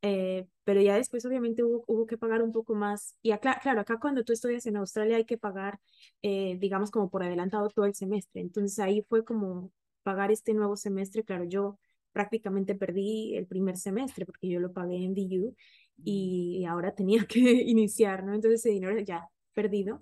eh, 0.00 0.46
pero 0.64 0.80
ya 0.80 0.94
después 0.94 1.24
obviamente 1.26 1.64
hubo, 1.64 1.84
hubo 1.86 2.06
que 2.06 2.16
pagar 2.16 2.42
un 2.42 2.52
poco 2.52 2.74
más. 2.74 3.16
Y 3.22 3.32
acá, 3.32 3.58
claro, 3.60 3.80
acá 3.80 3.98
cuando 3.98 4.24
tú 4.24 4.32
estudias 4.32 4.64
en 4.66 4.76
Australia 4.76 5.16
hay 5.16 5.24
que 5.24 5.36
pagar, 5.36 5.80
eh, 6.22 6.56
digamos, 6.60 6.90
como 6.90 7.10
por 7.10 7.24
adelantado 7.24 7.68
todo 7.70 7.86
el 7.86 7.94
semestre. 7.94 8.40
Entonces 8.40 8.78
ahí 8.78 9.02
fue 9.08 9.24
como 9.24 9.72
pagar 10.04 10.30
este 10.30 10.54
nuevo 10.54 10.76
semestre. 10.76 11.24
Claro, 11.24 11.44
yo 11.44 11.78
prácticamente 12.12 12.74
perdí 12.74 13.36
el 13.36 13.46
primer 13.46 13.76
semestre 13.76 14.24
porque 14.24 14.48
yo 14.48 14.60
lo 14.60 14.72
pagué 14.72 15.04
en 15.04 15.14
BU 15.14 15.54
y 16.04 16.64
ahora 16.64 16.94
tenía 16.94 17.24
que 17.28 17.40
iniciar, 17.40 18.24
¿no? 18.24 18.34
Entonces 18.34 18.60
ese 18.60 18.70
dinero 18.70 18.98
ya 19.00 19.28
perdido 19.54 20.00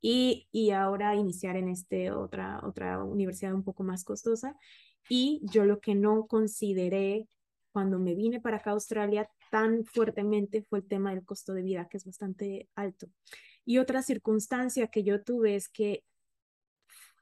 y, 0.00 0.48
y 0.52 0.70
ahora 0.70 1.14
iniciar 1.14 1.56
en 1.56 1.68
este 1.68 2.10
otra, 2.10 2.60
otra 2.64 3.02
universidad 3.02 3.54
un 3.54 3.64
poco 3.64 3.82
más 3.84 4.04
costosa. 4.04 4.56
Y 5.08 5.40
yo 5.44 5.64
lo 5.64 5.80
que 5.80 5.94
no 5.94 6.26
consideré 6.26 7.26
cuando 7.72 7.98
me 7.98 8.14
vine 8.14 8.40
para 8.40 8.56
acá 8.58 8.70
a 8.70 8.72
Australia 8.74 9.28
tan 9.50 9.84
fuertemente 9.84 10.62
fue 10.62 10.80
el 10.80 10.88
tema 10.88 11.10
del 11.10 11.24
costo 11.24 11.52
de 11.52 11.62
vida, 11.62 11.88
que 11.88 11.98
es 11.98 12.04
bastante 12.04 12.68
alto. 12.74 13.08
Y 13.64 13.78
otra 13.78 14.02
circunstancia 14.02 14.88
que 14.88 15.02
yo 15.02 15.22
tuve 15.22 15.56
es 15.56 15.68
que 15.68 16.04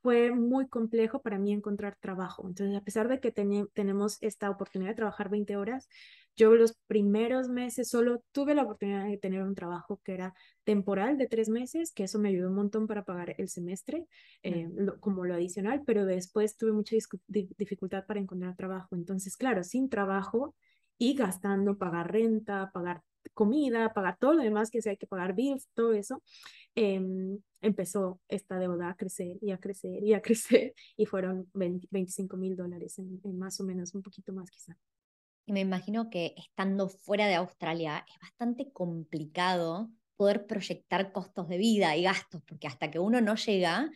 fue 0.03 0.31
muy 0.31 0.69
complejo 0.69 1.23
para 1.23 1.39
mí 1.39 1.53
encontrar 1.53 1.97
trabajo. 1.97 2.47
Entonces, 2.47 2.77
a 2.77 2.85
pesar 2.85 3.09
de 3.09 3.21
que 3.21 3.33
tenemos 3.33 4.19
esta 4.21 4.51
oportunidad 4.51 4.91
de 4.91 4.97
trabajar 4.97 5.31
20 5.31 5.57
horas, 5.57 5.89
yo 6.37 6.55
los 6.55 6.75
primeros 6.87 7.49
meses 7.49 7.89
solo 7.89 8.23
tuve 8.33 8.55
la 8.55 8.63
oportunidad 8.63 9.07
de 9.07 9.19
tener 9.19 9.43
un 9.43 9.55
trabajo 9.55 10.01
que 10.05 10.15
era 10.15 10.35
temporal 10.65 11.17
de 11.19 11.29
tres 11.29 11.49
meses, 11.49 11.93
que 11.93 12.05
eso 12.05 12.19
me 12.19 12.31
ayudó 12.31 12.49
un 12.49 12.57
montón 12.57 12.87
para 12.87 13.05
pagar 13.05 13.35
el 13.39 13.49
semestre 13.49 14.07
eh, 14.43 14.69
como 15.01 15.25
lo 15.25 15.35
adicional, 15.35 15.83
pero 15.87 16.07
después 16.07 16.57
tuve 16.57 16.73
mucha 16.73 16.97
dificultad 17.29 18.05
para 18.07 18.21
encontrar 18.21 18.57
trabajo. 18.57 18.97
Entonces, 18.97 19.37
claro, 19.37 19.63
sin 19.63 19.89
trabajo 19.89 20.55
y 20.99 21.15
gastando, 21.15 21.77
pagar 21.79 22.13
renta, 22.13 22.71
pagar 22.73 23.03
comida, 23.33 23.93
pagar 23.95 24.19
todo 24.19 24.35
lo 24.35 24.43
demás 24.43 24.71
que 24.71 24.83
se 24.83 24.91
hay 24.91 24.97
que 24.97 25.07
pagar 25.07 25.35
bills, 25.35 25.69
todo 25.75 25.93
eso, 25.93 26.23
em, 26.75 27.39
empezó 27.61 28.21
esta 28.29 28.59
deuda 28.59 28.91
a 28.91 28.97
crecer 28.97 29.39
y 29.41 29.51
a 29.53 29.59
crecer 29.59 30.03
y 30.05 30.13
a 30.15 30.23
crecer 30.23 30.75
y 30.97 31.07
fueron 31.07 31.49
25 31.55 32.37
mil 32.37 32.57
dólares 32.57 32.99
en, 32.99 33.21
más 33.39 33.61
o 33.61 33.65
menos, 33.65 33.95
un 33.95 34.03
poquito 34.03 34.33
más 34.33 34.51
quizá. 34.51 34.77
Y 35.47 35.53
me 35.53 35.61
imagino 35.61 36.11
que 36.11 36.35
estando 36.37 36.89
fuera 36.89 37.27
de 37.27 37.35
Australia 37.35 38.05
es 38.09 38.19
bastante 38.21 38.73
complicado 38.73 39.91
poder 40.17 40.47
proyectar 40.47 41.13
costos 41.13 41.49
de 41.49 41.59
vida 41.59 41.97
y 41.97 42.03
gastos, 42.03 42.43
porque 42.47 42.67
hasta 42.67 42.91
que 42.91 42.99
uno 42.99 43.21
no 43.21 43.35
llega, 43.35 43.91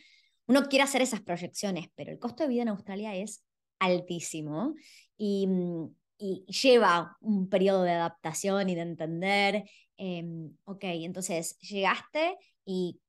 uno 0.46 0.62
quiere 0.68 0.82
hacer 0.82 1.02
esas 1.02 1.20
proyecciones, 1.20 1.88
pero 1.94 2.12
el 2.12 2.18
costo 2.18 2.42
de 2.42 2.48
vida 2.48 2.62
en 2.62 2.68
Australia 2.68 3.14
es 3.14 3.44
altísimo 3.78 4.74
y 5.16 5.46
mm, 5.46 5.88
y 6.18 6.44
lleva 6.46 7.16
un 7.20 7.48
periodo 7.48 7.84
de 7.84 7.92
adaptación 7.92 8.68
y 8.68 8.74
de 8.74 8.82
entender. 8.82 9.70
Em, 9.96 10.56
ok, 10.64 10.84
entonces 10.84 11.58
llegaste 11.60 12.36
y 12.64 13.00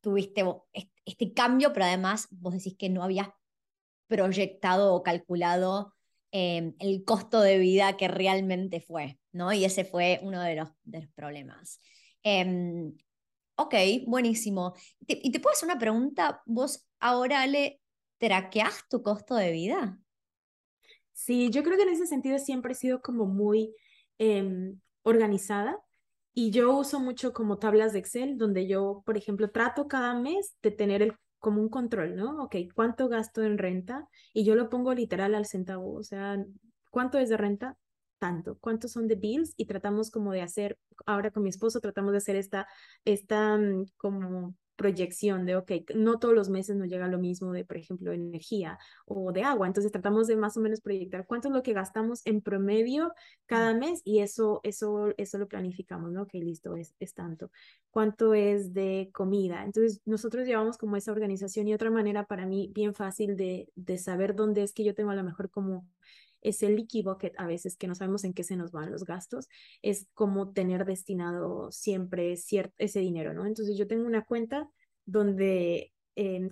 tuviste 0.00 0.44
este 1.04 1.32
cambio, 1.32 1.72
pero 1.72 1.86
además 1.86 2.28
vos 2.30 2.54
decís 2.54 2.76
que 2.76 2.88
no 2.88 3.02
habías 3.02 3.28
proyectado 4.08 4.94
o 4.94 5.02
calculado 5.02 5.94
em, 6.30 6.74
el 6.78 7.04
costo 7.04 7.40
de 7.40 7.58
vida 7.58 7.96
que 7.96 8.08
realmente 8.08 8.80
fue, 8.80 9.18
¿no? 9.32 9.52
Y 9.52 9.64
ese 9.64 9.84
fue 9.84 10.20
uno 10.22 10.42
de 10.42 10.56
los, 10.56 10.68
de 10.84 11.00
los 11.00 11.10
problemas. 11.12 11.80
Em, 12.22 12.96
ok, 13.56 13.74
buenísimo. 14.06 14.74
¿Y 15.06 15.30
te 15.32 15.40
puedo 15.40 15.52
hacer 15.52 15.68
una 15.68 15.78
pregunta? 15.78 16.42
¿Vos 16.46 16.86
ahora 17.00 17.46
le 17.46 17.80
traqueás 18.18 18.88
tu 18.88 19.02
costo 19.02 19.34
de 19.34 19.52
vida? 19.52 19.98
Sí, 21.12 21.50
yo 21.50 21.62
creo 21.62 21.76
que 21.76 21.82
en 21.82 21.90
ese 21.90 22.06
sentido 22.06 22.38
siempre 22.38 22.72
he 22.72 22.76
sido 22.76 23.00
como 23.02 23.26
muy 23.26 23.74
em, 24.18 24.80
organizada 25.02 25.78
y 26.32 26.50
yo 26.52 26.76
uso 26.76 27.00
mucho 27.00 27.32
como 27.32 27.58
tablas 27.58 27.92
de 27.92 27.98
Excel 27.98 28.38
donde 28.38 28.68
yo, 28.68 29.02
por 29.04 29.16
ejemplo, 29.16 29.50
trato 29.50 29.88
cada 29.88 30.14
mes 30.14 30.54
de 30.62 30.70
tener 30.70 31.02
el, 31.02 31.16
como 31.38 31.60
un 31.60 31.68
control, 31.68 32.16
¿no? 32.16 32.42
Ok, 32.42 32.56
¿cuánto 32.74 33.08
gasto 33.08 33.42
en 33.42 33.58
renta? 33.58 34.08
Y 34.32 34.44
yo 34.44 34.54
lo 34.54 34.68
pongo 34.68 34.94
literal 34.94 35.34
al 35.34 35.46
centavo, 35.46 35.94
o 35.94 36.02
sea, 36.02 36.44
¿cuánto 36.90 37.18
es 37.18 37.28
de 37.28 37.36
renta? 37.36 37.76
Tanto, 38.18 38.58
¿cuántos 38.58 38.92
son 38.92 39.06
de 39.06 39.14
bills? 39.14 39.54
Y 39.56 39.66
tratamos 39.66 40.10
como 40.10 40.32
de 40.32 40.42
hacer, 40.42 40.78
ahora 41.06 41.30
con 41.30 41.44
mi 41.44 41.50
esposo 41.50 41.80
tratamos 41.80 42.12
de 42.12 42.18
hacer 42.18 42.36
esta, 42.36 42.66
esta 43.04 43.56
mm, 43.56 43.86
como 43.96 44.54
proyección 44.78 45.44
de, 45.44 45.56
ok, 45.56 45.72
no 45.96 46.18
todos 46.20 46.34
los 46.34 46.48
meses 46.48 46.76
nos 46.76 46.88
llega 46.88 47.08
lo 47.08 47.18
mismo 47.18 47.52
de, 47.52 47.64
por 47.64 47.76
ejemplo, 47.76 48.12
energía 48.12 48.78
o 49.06 49.32
de 49.32 49.42
agua. 49.42 49.66
Entonces 49.66 49.90
tratamos 49.92 50.28
de 50.28 50.36
más 50.36 50.56
o 50.56 50.60
menos 50.60 50.80
proyectar 50.80 51.26
cuánto 51.26 51.48
es 51.48 51.54
lo 51.54 51.62
que 51.64 51.72
gastamos 51.72 52.22
en 52.24 52.40
promedio 52.40 53.12
cada 53.46 53.74
mes 53.74 54.00
y 54.04 54.20
eso, 54.20 54.60
eso, 54.62 55.12
eso 55.18 55.38
lo 55.38 55.48
planificamos, 55.48 56.12
¿no? 56.12 56.22
Ok, 56.22 56.34
listo, 56.34 56.76
es, 56.76 56.94
es 57.00 57.12
tanto. 57.12 57.50
¿Cuánto 57.90 58.34
es 58.34 58.72
de 58.72 59.10
comida? 59.12 59.64
Entonces 59.64 60.00
nosotros 60.04 60.46
llevamos 60.46 60.78
como 60.78 60.96
esa 60.96 61.10
organización 61.10 61.66
y 61.66 61.74
otra 61.74 61.90
manera 61.90 62.24
para 62.24 62.46
mí 62.46 62.70
bien 62.72 62.94
fácil 62.94 63.36
de, 63.36 63.68
de 63.74 63.98
saber 63.98 64.36
dónde 64.36 64.62
es 64.62 64.72
que 64.72 64.84
yo 64.84 64.94
tengo 64.94 65.10
a 65.10 65.16
lo 65.16 65.24
mejor 65.24 65.50
como 65.50 65.86
ese 66.42 66.68
leaky 66.68 67.02
bucket 67.02 67.34
a 67.38 67.46
veces 67.46 67.76
que 67.76 67.88
no 67.88 67.94
sabemos 67.94 68.24
en 68.24 68.34
qué 68.34 68.44
se 68.44 68.56
nos 68.56 68.72
van 68.72 68.90
los 68.90 69.04
gastos, 69.04 69.48
es 69.82 70.06
como 70.14 70.52
tener 70.52 70.84
destinado 70.84 71.70
siempre 71.72 72.36
cierto, 72.36 72.74
ese 72.78 73.00
dinero, 73.00 73.34
¿no? 73.34 73.46
Entonces 73.46 73.76
yo 73.76 73.86
tengo 73.86 74.06
una 74.06 74.24
cuenta 74.24 74.68
donde 75.04 75.92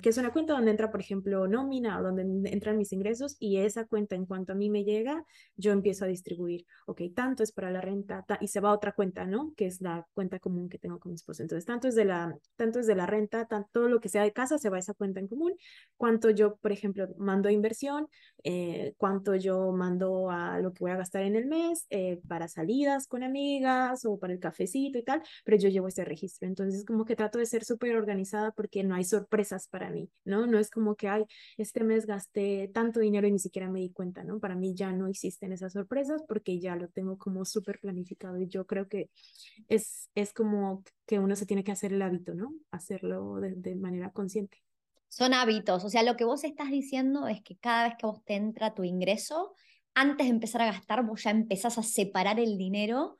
que 0.01 0.09
es 0.11 0.17
una 0.17 0.33
cuenta 0.33 0.53
donde 0.53 0.71
entra, 0.71 0.93
por 0.93 1.01
ejemplo, 1.01 1.49
nómina 1.49 1.99
o 1.99 2.03
donde 2.03 2.51
entran 2.51 2.77
mis 2.77 2.93
ingresos 2.93 3.37
y 3.41 3.57
esa 3.57 3.85
cuenta 3.85 4.15
en 4.15 4.25
cuanto 4.25 4.53
a 4.53 4.55
mí 4.55 4.71
me 4.71 4.85
llega, 4.85 5.25
yo 5.57 5.73
empiezo 5.73 6.05
a 6.05 6.09
distribuir, 6.09 6.65
ok, 6.87 7.03
tanto 7.15 7.43
es 7.43 7.51
para 7.51 7.71
la 7.71 7.81
renta 7.81 8.25
y 8.41 8.49
se 8.49 8.61
va 8.61 8.71
a 8.71 8.73
otra 8.73 8.93
cuenta, 8.93 9.27
¿no? 9.27 9.55
Que 9.57 9.67
es 9.67 9.81
la 9.81 10.07
cuenta 10.15 10.39
común 10.39 10.69
que 10.69 10.79
tengo 10.79 11.01
con 11.01 11.11
mi 11.11 11.17
esposo. 11.17 11.43
Entonces, 11.43 11.65
tanto 11.65 11.89
es 11.89 11.97
de 11.97 12.05
la, 12.05 12.39
tanto 12.55 12.79
es 12.79 12.87
de 12.87 12.95
la 12.95 13.07
renta, 13.07 13.47
tanto, 13.47 13.69
todo 13.73 13.89
lo 13.89 14.01
que 14.01 14.09
sea 14.09 14.23
de 14.23 14.33
casa 14.33 14.57
se 14.59 14.71
va 14.71 14.77
a 14.77 14.81
esa 14.81 14.95
cuenta 14.95 15.19
en 15.19 15.27
común, 15.27 15.55
cuánto 15.97 16.31
yo, 16.31 16.57
por 16.57 16.71
ejemplo, 16.71 17.09
mando 17.19 17.49
a 17.49 17.53
inversión, 17.53 18.07
eh, 18.45 18.95
cuánto 18.99 19.35
yo 19.35 19.73
mando 19.73 20.31
a 20.31 20.61
lo 20.61 20.73
que 20.73 20.85
voy 20.85 20.93
a 20.93 20.97
gastar 20.97 21.23
en 21.23 21.35
el 21.35 21.47
mes, 21.47 21.87
eh, 21.91 22.21
para 22.29 22.47
salidas 22.47 23.09
con 23.09 23.25
amigas 23.25 24.05
o 24.05 24.19
para 24.19 24.33
el 24.33 24.39
cafecito 24.39 24.99
y 24.99 25.03
tal, 25.03 25.23
pero 25.45 25.57
yo 25.57 25.69
llevo 25.69 25.89
ese 25.89 26.05
registro. 26.05 26.47
Entonces, 26.47 26.85
como 26.85 27.05
que 27.05 27.17
trato 27.17 27.39
de 27.39 27.47
ser 27.47 27.65
súper 27.65 27.97
organizada 27.97 28.53
porque 28.53 28.85
no 28.85 28.95
hay 28.95 29.05
sorpresas 29.05 29.56
para 29.69 29.91
mí, 29.91 30.11
¿no? 30.25 30.47
No 30.47 30.59
es 30.59 30.71
como 30.71 30.95
que, 30.95 31.09
ay, 31.09 31.25
este 31.57 31.83
mes 31.83 32.07
gasté 32.07 32.71
tanto 32.73 33.01
dinero 33.01 33.27
y 33.27 33.33
ni 33.33 33.39
siquiera 33.39 33.71
me 33.71 33.81
di 33.81 33.91
cuenta, 33.91 34.23
¿no? 34.25 34.39
Para 34.39 34.55
mí 34.55 34.75
ya 34.75 34.93
no 34.93 35.09
existen 35.09 35.53
esas 35.53 35.73
sorpresas 35.73 36.23
porque 36.29 36.61
ya 36.61 36.77
lo 36.77 36.89
tengo 36.89 37.17
como 37.17 37.45
súper 37.45 37.81
planificado 37.81 38.39
y 38.39 38.47
yo 38.49 38.67
creo 38.67 38.89
que 38.89 39.11
es, 39.69 40.11
es 40.15 40.33
como 40.33 40.85
que 41.07 41.19
uno 41.19 41.35
se 41.37 41.47
tiene 41.47 41.65
que 41.65 41.73
hacer 41.73 41.93
el 41.93 42.03
hábito, 42.03 42.35
¿no? 42.35 42.53
Hacerlo 42.71 43.37
de, 43.41 43.75
manera 43.77 44.11
consciente. 44.11 44.63
Son 45.09 45.33
hábitos, 45.33 45.85
o 45.85 45.89
sea, 45.89 46.03
lo 46.03 46.17
que 46.17 46.25
vos 46.25 46.45
estás 46.45 46.71
diciendo 46.71 47.29
es 47.29 47.43
que 47.43 47.57
cada 47.57 47.89
vez 47.89 47.97
que 47.99 48.07
vos 48.07 48.25
te 48.25 48.35
entra 48.35 48.75
tu 48.75 48.85
ingreso, 48.85 49.55
antes 49.95 50.27
de 50.27 50.33
empezar 50.33 50.63
a 50.63 50.67
gastar, 50.67 51.05
vos 51.05 51.23
ya 51.23 51.31
empezás 51.31 51.79
a 51.79 51.83
separar 51.83 52.39
el 52.39 52.59
dinero 52.59 53.17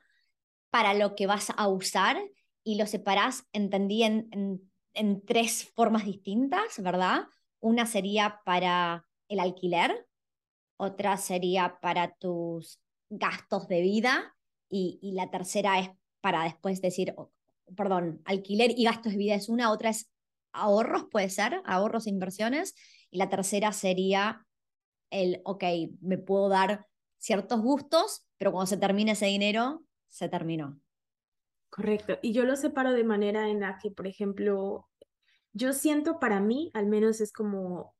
para 0.69 0.93
lo 0.93 1.15
que 1.15 1.25
vas 1.25 1.47
a 1.55 1.67
usar 1.67 2.17
y 2.63 2.77
lo 2.77 2.85
separás, 2.85 3.45
entendí, 3.53 4.03
en, 4.03 4.27
en 4.31 4.69
en 4.97 5.23
tres 5.23 5.71
formas 5.75 6.05
distintas, 6.05 6.81
¿verdad? 6.81 7.27
Una 7.59 7.85
sería 7.85 8.41
para 8.43 9.05
el 9.27 9.39
alquiler, 9.39 10.07
otra 10.75 11.17
sería 11.17 11.79
para 11.79 12.15
tus 12.15 12.81
gastos 13.09 13.67
de 13.67 13.81
vida 13.81 14.35
y, 14.69 15.11
la 15.13 15.29
tercera 15.29 15.79
es 15.79 15.89
para 16.19 16.43
después 16.43 16.81
decir, 16.81 17.15
perdón, 17.75 18.21
alquiler 18.25 18.71
y 18.75 18.85
gastos 18.85 19.13
de 19.13 19.17
vida 19.17 19.35
es 19.35 19.49
una, 19.49 19.71
otra 19.71 19.89
es 19.91 20.09
ahorros, 20.51 21.05
puede 21.11 21.29
ser, 21.29 21.61
ahorros 21.65 22.07
e 22.07 22.09
inversiones, 22.09 22.73
y 23.11 23.17
la 23.17 23.29
tercera 23.29 23.71
sería 23.71 24.45
el, 25.11 25.41
ok, 25.45 25.63
me 26.01 26.17
puedo 26.17 26.49
dar 26.49 26.87
ciertos 27.17 27.61
gustos, 27.61 28.27
pero 28.37 28.51
cuando 28.51 28.67
se 28.67 28.77
termine 28.77 29.11
ese 29.11 29.27
dinero, 29.27 29.83
se 30.09 30.27
terminó. 30.27 30.79
Correcto. 31.69 32.17
Y 32.21 32.33
yo 32.33 32.43
lo 32.45 32.55
separo 32.55 32.93
de 32.93 33.03
manera 33.03 33.49
en 33.49 33.59
la 33.59 33.77
que, 33.77 33.91
por 33.91 34.07
ejemplo, 34.07 34.87
yo 35.53 35.73
siento 35.73 36.19
para 36.19 36.39
mí, 36.39 36.71
al 36.73 36.87
menos 36.87 37.21
es 37.21 37.31
como 37.31 37.95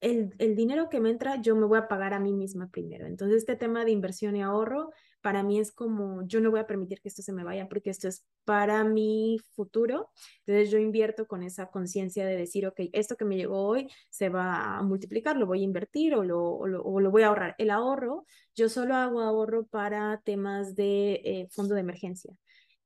el, 0.00 0.34
el, 0.38 0.56
dinero 0.56 0.88
que 0.88 1.00
me 1.00 1.10
entra, 1.10 1.40
yo 1.40 1.54
me 1.56 1.66
voy 1.66 1.78
a 1.78 1.88
pagar 1.88 2.12
a 2.12 2.20
mí 2.20 2.32
misma 2.32 2.68
primero. 2.70 3.06
Entonces, 3.06 3.38
este 3.38 3.56
tema 3.56 3.84
de 3.84 3.92
inversión 3.92 4.34
y 4.36 4.42
ahorro, 4.42 4.90
para 5.20 5.42
mí 5.44 5.60
es 5.60 5.72
como, 5.72 6.26
yo 6.26 6.40
no 6.40 6.50
voy 6.50 6.60
a 6.60 6.66
permitir 6.66 7.00
que 7.00 7.08
esto 7.08 7.22
se 7.22 7.32
me 7.32 7.44
vaya 7.44 7.68
porque 7.68 7.90
esto 7.90 8.08
es 8.08 8.24
para 8.44 8.82
mi 8.84 9.38
futuro. 9.54 10.10
Entonces, 10.44 10.70
yo 10.70 10.78
invierto 10.78 11.26
con 11.26 11.42
esa 11.44 11.70
conciencia 11.70 12.26
de 12.26 12.36
decir, 12.36 12.66
ok, 12.66 12.80
esto 12.92 13.16
que 13.16 13.24
me 13.24 13.36
llegó 13.36 13.64
hoy 13.64 13.88
se 14.10 14.28
va 14.28 14.78
a 14.78 14.82
multiplicar, 14.82 15.36
lo 15.36 15.46
voy 15.46 15.60
a 15.62 15.64
invertir 15.64 16.14
o 16.14 16.24
lo, 16.24 16.42
o 16.42 16.66
lo, 17.00 17.10
voy 17.10 17.22
a 17.22 17.28
ahorrar. 17.28 17.54
El 17.58 17.70
ahorro, 17.70 18.26
yo 18.56 18.68
solo 18.68 18.96
hago 18.96 19.20
ahorro 19.20 19.66
para 19.66 20.20
temas 20.24 20.74
de 20.74 21.22
eh, 21.24 21.48
fondo 21.52 21.74
de 21.74 21.80
emergencia. 21.80 22.34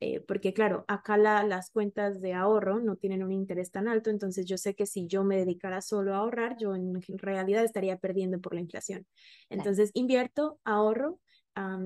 Eh, 0.01 0.21
porque 0.21 0.53
claro, 0.53 0.85
acá 0.89 1.17
las 1.17 1.71
cuentas 1.71 2.21
de 2.21 2.35
ahorro 2.35 2.81
no 2.81 2.97
tienen 2.97 3.23
un 3.23 3.33
interés 3.33 3.71
tan 3.71 3.89
alto, 3.89 4.11
entonces 4.11 4.45
yo 4.45 4.59
sé 4.59 4.75
que 4.75 4.85
si 4.85 5.07
yo 5.07 5.25
me 5.25 5.39
dedicara 5.39 5.81
solo 5.81 6.15
a 6.15 6.19
ahorrar, 6.19 6.57
yo 6.59 6.75
en 6.75 7.01
realidad 7.19 7.65
estaría 7.65 7.97
perdiendo 7.97 8.39
por 8.39 8.55
la 8.55 8.61
inflación. 8.61 9.07
Entonces 9.49 9.91
invierto, 9.95 10.61
ahorro 10.65 11.21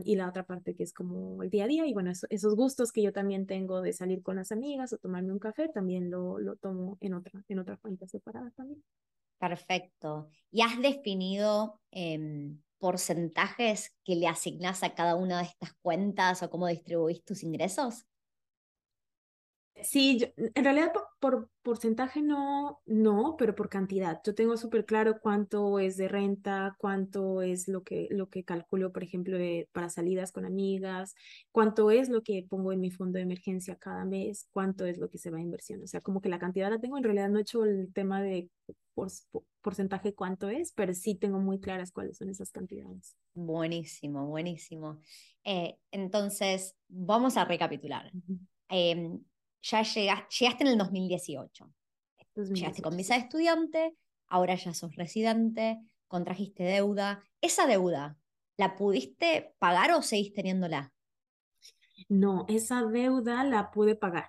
y 0.04 0.16
la 0.16 0.28
otra 0.28 0.44
parte 0.44 0.74
que 0.74 0.82
es 0.82 0.92
como 0.92 1.44
el 1.44 1.50
día 1.50 1.64
a 1.64 1.68
día 1.68 1.86
y 1.86 1.92
bueno, 1.92 2.10
esos 2.10 2.56
gustos 2.56 2.90
que 2.90 3.02
yo 3.02 3.12
también 3.12 3.46
tengo 3.46 3.80
de 3.80 3.92
salir 3.92 4.22
con 4.22 4.36
las 4.36 4.50
amigas 4.50 4.92
o 4.92 4.98
tomarme 4.98 5.32
un 5.32 5.38
café, 5.38 5.68
también 5.68 6.10
lo, 6.10 6.40
lo 6.40 6.56
tomo 6.56 6.98
en 7.00 7.14
otra, 7.14 7.44
en 7.46 7.60
otra 7.60 7.76
cuenta 7.76 8.08
separada 8.08 8.50
también. 8.56 8.82
Perfecto. 9.38 10.28
¿Y 10.50 10.62
has 10.62 10.80
definido 10.82 11.80
em, 11.92 12.60
porcentajes 12.80 13.92
que 14.04 14.16
le 14.16 14.26
asignás 14.28 14.82
a 14.82 14.94
cada 14.96 15.14
una 15.16 15.38
de 15.38 15.44
estas 15.44 15.74
cuentas 15.82 16.42
o 16.42 16.50
cómo 16.50 16.66
distribuís 16.68 17.24
tus 17.24 17.44
ingresos? 17.44 18.06
Sí, 19.82 20.26
en 20.36 20.64
realidad 20.64 20.92
por, 21.20 21.50
porcentaje 21.62 22.22
no, 22.22 22.80
no, 22.86 23.36
pero 23.38 23.54
por 23.54 23.68
cantidad. 23.68 24.20
Yo 24.24 24.34
tengo 24.34 24.56
súper 24.56 24.84
claro 24.84 25.20
cuánto 25.20 25.78
es 25.78 25.96
de 25.96 26.08
renta, 26.08 26.74
cuánto 26.78 27.42
es 27.42 27.68
lo 27.68 27.82
que, 27.82 28.08
lo 28.10 28.28
que 28.28 28.44
calculo, 28.44 28.92
por 28.92 29.02
ejemplo, 29.02 29.38
para 29.72 29.90
salidas 29.90 30.32
con 30.32 30.44
amigas, 30.44 31.14
cuánto 31.52 31.90
es 31.90 32.08
lo 32.08 32.22
que 32.22 32.46
pongo 32.48 32.72
en 32.72 32.80
mi 32.80 32.90
fondo 32.90 33.16
de 33.16 33.22
emergencia 33.22 33.76
cada 33.76 34.04
mes, 34.04 34.48
cuánto 34.50 34.86
es 34.86 34.98
lo 34.98 35.08
que 35.08 35.18
se 35.18 35.30
va 35.30 35.38
a 35.38 35.42
inversión. 35.42 35.82
O 35.82 35.86
sea, 35.86 36.00
como 36.00 36.20
que 36.20 36.28
la 36.28 36.38
cantidad 36.38 36.70
la 36.70 36.80
tengo, 36.80 36.96
en 36.96 37.04
realidad 37.04 37.28
no 37.28 37.38
he 37.38 37.42
hecho 37.42 37.64
el 37.64 37.92
tema 37.92 38.22
de 38.22 38.48
porcentaje 39.62 40.14
cuánto 40.14 40.48
es, 40.48 40.72
pero 40.72 40.94
sí 40.94 41.14
tengo 41.14 41.38
muy 41.38 41.60
claras 41.60 41.92
cuáles 41.92 42.16
son 42.16 42.30
esas 42.30 42.50
cantidades. 42.50 43.16
Buenísimo, 43.34 44.26
buenísimo. 44.26 45.00
Eh, 45.44 45.76
entonces, 45.90 46.74
vamos 46.88 47.36
a 47.36 47.44
recapitular 47.44 48.10
ya 49.62 49.82
llegaste, 49.82 50.64
en 50.64 50.68
el 50.68 50.78
2018. 50.78 51.72
Llegaste 52.34 52.82
con 52.82 52.96
visa 52.96 53.14
de 53.14 53.20
estudiante, 53.20 53.96
ahora 54.28 54.54
ya 54.54 54.72
sos 54.72 54.94
residente, 54.96 55.80
contrajiste 56.08 56.64
deuda. 56.64 57.22
¿Esa 57.40 57.66
deuda 57.66 58.16
la 58.56 58.76
pudiste 58.76 59.54
pagar 59.58 59.92
o 59.92 60.02
seguís 60.02 60.32
teniéndola? 60.32 60.92
No, 62.08 62.46
esa 62.48 62.82
deuda 62.84 63.44
la 63.44 63.70
pude 63.70 63.94
pagar. 63.94 64.28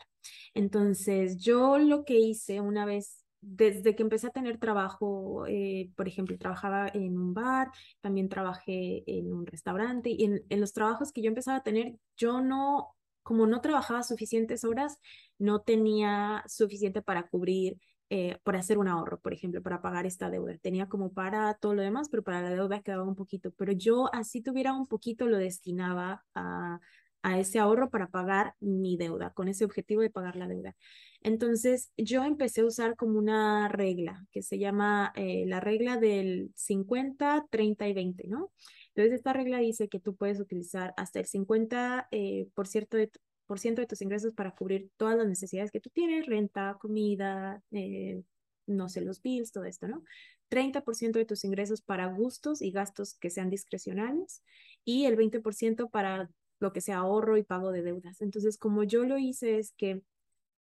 Entonces, 0.54 1.38
yo 1.38 1.78
lo 1.78 2.04
que 2.04 2.20
hice 2.20 2.60
una 2.62 2.86
vez, 2.86 3.26
desde 3.42 3.96
que 3.96 4.04
empecé 4.04 4.28
a 4.28 4.32
tener 4.32 4.60
trabajo, 4.60 5.46
eh, 5.48 5.92
por 5.96 6.08
ejemplo, 6.08 6.38
trabajaba 6.38 6.90
en 6.94 7.18
un 7.18 7.34
bar, 7.34 7.72
también 8.02 8.30
trabajé 8.30 9.04
en 9.08 9.34
un 9.34 9.46
restaurante 9.46 10.10
y 10.10 10.26
en, 10.26 10.44
en 10.50 10.60
los 10.60 10.74
trabajos 10.74 11.12
que 11.12 11.22
yo 11.22 11.30
empezaba 11.30 11.58
a 11.58 11.64
tener, 11.64 11.96
yo 12.18 12.42
no 12.42 12.96
como 13.24 13.48
no 13.48 13.62
trabajaba 13.62 14.04
suficientes 14.04 14.64
horas, 14.64 14.98
no 15.38 15.62
tenía 15.62 16.44
suficiente 16.48 17.02
para 17.02 17.28
cubrir, 17.28 17.78
eh, 18.10 18.38
para 18.44 18.60
hacer 18.60 18.78
un 18.78 18.88
ahorro, 18.88 19.20
por 19.20 19.34
ejemplo, 19.34 19.62
para 19.62 19.82
pagar 19.82 20.06
esta 20.06 20.30
deuda. 20.30 20.58
Tenía 20.62 20.88
como 20.88 21.14
para 21.14 21.54
todo 21.56 21.74
lo 21.76 21.82
demás, 21.82 22.10
pero 22.10 22.24
para 22.24 22.42
la 22.42 22.50
deuda 22.50 22.82
quedaba 22.82 23.04
un 23.04 23.16
poquito. 23.16 23.52
Pero 23.58 23.72
yo 23.72 24.14
así 24.14 24.42
tuviera 24.42 24.74
un 24.74 24.88
poquito, 24.88 25.28
lo 25.28 25.38
destinaba 25.38 26.24
a, 26.36 26.80
a 27.24 27.40
ese 27.40 27.60
ahorro 27.60 27.90
para 27.90 28.08
pagar 28.08 28.56
mi 28.60 28.98
deuda, 28.98 29.32
con 29.32 29.48
ese 29.48 29.66
objetivo 29.66 30.02
de 30.02 30.10
pagar 30.10 30.36
la 30.36 30.48
deuda. 30.48 30.76
Entonces, 31.22 31.92
yo 31.98 32.24
empecé 32.24 32.62
a 32.62 32.66
usar 32.66 32.96
como 32.96 33.20
una 33.20 33.68
regla 33.68 34.26
que 34.32 34.42
se 34.42 34.58
llama 34.58 35.12
eh, 35.16 35.46
la 35.48 35.60
regla 35.60 35.98
del 35.98 36.52
50, 36.56 37.46
30 37.50 37.88
y 37.88 37.94
20, 37.94 38.28
¿no? 38.28 38.52
Entonces, 38.96 39.14
esta 39.14 39.34
regla 39.34 39.60
dice 39.60 39.88
que 39.88 40.00
tú 40.00 40.16
puedes 40.16 40.40
utilizar 40.40 40.94
hasta 40.98 41.20
el 41.20 41.26
50% 41.26 42.08
eh, 42.12 42.48
por 42.54 42.68
de, 42.68 43.12
ciento 43.58 43.82
de 43.82 43.88
tus 43.88 44.02
ingresos 44.02 44.34
para 44.34 44.52
cubrir 44.52 44.90
todas 44.98 45.18
las 45.18 45.28
necesidades 45.28 45.72
que 45.72 45.80
tú 45.80 45.90
tienes, 45.90 46.26
renta, 46.26 46.78
comida, 46.80 47.62
eh, 47.72 48.24
no 48.68 48.90
sé, 48.90 49.02
los 49.02 49.22
bills, 49.22 49.52
todo 49.52 49.66
esto, 49.66 49.88
¿no? 49.88 50.04
30% 50.50 51.20
de 51.20 51.26
tus 51.26 51.44
ingresos 51.46 51.82
para 51.82 52.08
gustos 52.08 52.62
y 52.62 52.72
gastos 52.72 53.16
que 53.16 53.30
sean 53.30 53.50
discrecionales 53.50 54.44
y 54.84 55.06
el 55.06 55.16
20% 55.18 55.90
para 55.90 56.30
lo 56.60 56.74
que 56.74 56.82
sea 56.82 56.98
ahorro 56.98 57.38
y 57.38 57.44
pago 57.44 57.72
de 57.72 57.82
deudas. 57.82 58.22
Entonces, 58.22 58.58
como 58.58 58.84
yo 58.84 59.04
lo 59.06 59.18
hice 59.18 59.58
es 59.58 59.74
que 59.74 60.02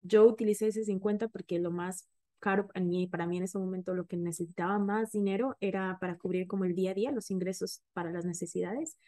yo 0.02 0.26
utilicé 0.26 0.68
ese 0.68 0.84
50 0.84 1.28
porque 1.28 1.58
lo 1.58 1.70
más 1.70 2.08
caro 2.44 2.68
para 2.68 2.84
mí, 2.84 3.06
para 3.06 3.26
mí 3.26 3.38
en 3.38 3.44
ese 3.44 3.58
momento 3.58 3.94
lo 3.94 4.06
que 4.06 4.18
necesitaba 4.18 4.78
más 4.78 5.12
dinero 5.12 5.56
era 5.60 5.96
para 5.98 6.18
cubrir 6.18 6.46
como 6.46 6.66
el 6.66 6.74
día 6.74 6.90
a 6.90 6.94
día, 6.94 7.10
los 7.10 7.30
ingresos 7.30 7.80
para 7.94 8.12
las 8.12 8.26
necesidades. 8.26 8.98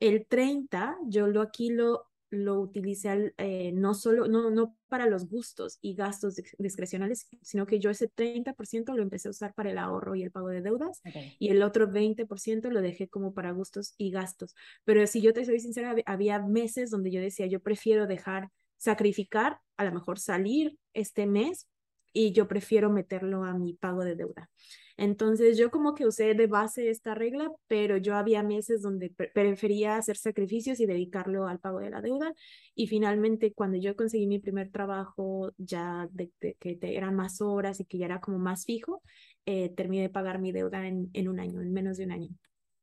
El 0.00 0.26
30, 0.26 0.96
yo 1.06 1.26
lo 1.26 1.42
aquí 1.42 1.68
lo 1.68 2.08
lo 2.30 2.60
utilicé 2.60 3.32
eh, 3.38 3.72
no 3.72 3.94
solo, 3.94 4.26
no, 4.28 4.50
no 4.50 4.76
para 4.88 5.06
los 5.06 5.28
gustos 5.28 5.78
y 5.80 5.94
gastos 5.94 6.36
discrecionales, 6.58 7.26
sino 7.42 7.66
que 7.66 7.78
yo 7.78 7.90
ese 7.90 8.10
30% 8.10 8.94
lo 8.94 9.02
empecé 9.02 9.28
a 9.28 9.30
usar 9.30 9.54
para 9.54 9.70
el 9.70 9.78
ahorro 9.78 10.14
y 10.14 10.22
el 10.22 10.30
pago 10.30 10.48
de 10.48 10.60
deudas 10.60 11.00
y 11.38 11.48
el 11.48 11.62
otro 11.62 11.90
20% 11.90 12.70
lo 12.70 12.82
dejé 12.82 13.08
como 13.08 13.32
para 13.32 13.52
gustos 13.52 13.94
y 13.96 14.10
gastos. 14.10 14.54
Pero 14.84 15.06
si 15.06 15.22
yo 15.22 15.32
te 15.32 15.44
soy 15.44 15.60
sincera, 15.60 15.94
había 16.04 16.38
meses 16.40 16.90
donde 16.90 17.10
yo 17.10 17.20
decía, 17.20 17.46
yo 17.46 17.60
prefiero 17.60 18.06
dejar 18.06 18.50
sacrificar, 18.76 19.60
a 19.76 19.84
lo 19.84 19.92
mejor 19.92 20.18
salir 20.18 20.76
este 20.92 21.26
mes 21.26 21.66
y 22.12 22.32
yo 22.32 22.48
prefiero 22.48 22.90
meterlo 22.90 23.44
a 23.44 23.54
mi 23.54 23.74
pago 23.74 24.04
de 24.04 24.16
deuda. 24.16 24.50
Entonces 24.98 25.56
yo 25.56 25.70
como 25.70 25.94
que 25.94 26.06
usé 26.06 26.34
de 26.34 26.48
base 26.48 26.90
esta 26.90 27.14
regla, 27.14 27.52
pero 27.68 27.96
yo 27.98 28.16
había 28.16 28.42
meses 28.42 28.82
donde 28.82 29.10
prefería 29.10 29.96
hacer 29.96 30.16
sacrificios 30.16 30.80
y 30.80 30.86
dedicarlo 30.86 31.46
al 31.46 31.60
pago 31.60 31.78
de 31.78 31.90
la 31.90 32.00
deuda. 32.00 32.34
Y 32.74 32.88
finalmente 32.88 33.52
cuando 33.52 33.78
yo 33.78 33.94
conseguí 33.94 34.26
mi 34.26 34.40
primer 34.40 34.72
trabajo 34.72 35.52
ya 35.56 36.08
de, 36.10 36.32
que 36.58 36.78
eran 36.82 37.14
más 37.14 37.40
horas 37.40 37.78
y 37.78 37.84
que 37.84 37.98
ya 37.98 38.06
era 38.06 38.20
como 38.20 38.40
más 38.40 38.64
fijo, 38.64 39.00
eh, 39.46 39.68
terminé 39.68 40.02
de 40.02 40.10
pagar 40.10 40.40
mi 40.40 40.50
deuda 40.50 40.88
en, 40.88 41.10
en 41.12 41.28
un 41.28 41.38
año, 41.38 41.62
en 41.62 41.72
menos 41.72 41.96
de 41.96 42.04
un 42.04 42.12
año, 42.12 42.28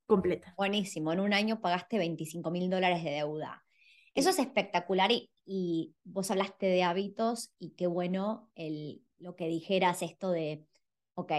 completa. 0.08 0.54
Buenísimo, 0.56 1.12
en 1.12 1.20
un 1.20 1.34
año 1.34 1.60
pagaste 1.60 1.98
25 1.98 2.50
mil 2.50 2.70
dólares 2.70 3.04
de 3.04 3.12
deuda. 3.12 3.62
Eso 4.14 4.30
es 4.30 4.40
espectacular 4.40 5.12
y, 5.12 5.30
y, 5.46 5.94
vos 6.06 6.32
hablaste 6.32 6.68
de 6.68 6.84
hábitos 6.84 7.52
y 7.60 7.72
qué 7.72 7.88
bueno 7.88 8.50
el, 8.56 9.02
lo 9.20 9.36
que 9.36 9.48
dijeras 9.48 10.02
esto 10.02 10.32
de, 10.32 10.66
ok, 11.16 11.32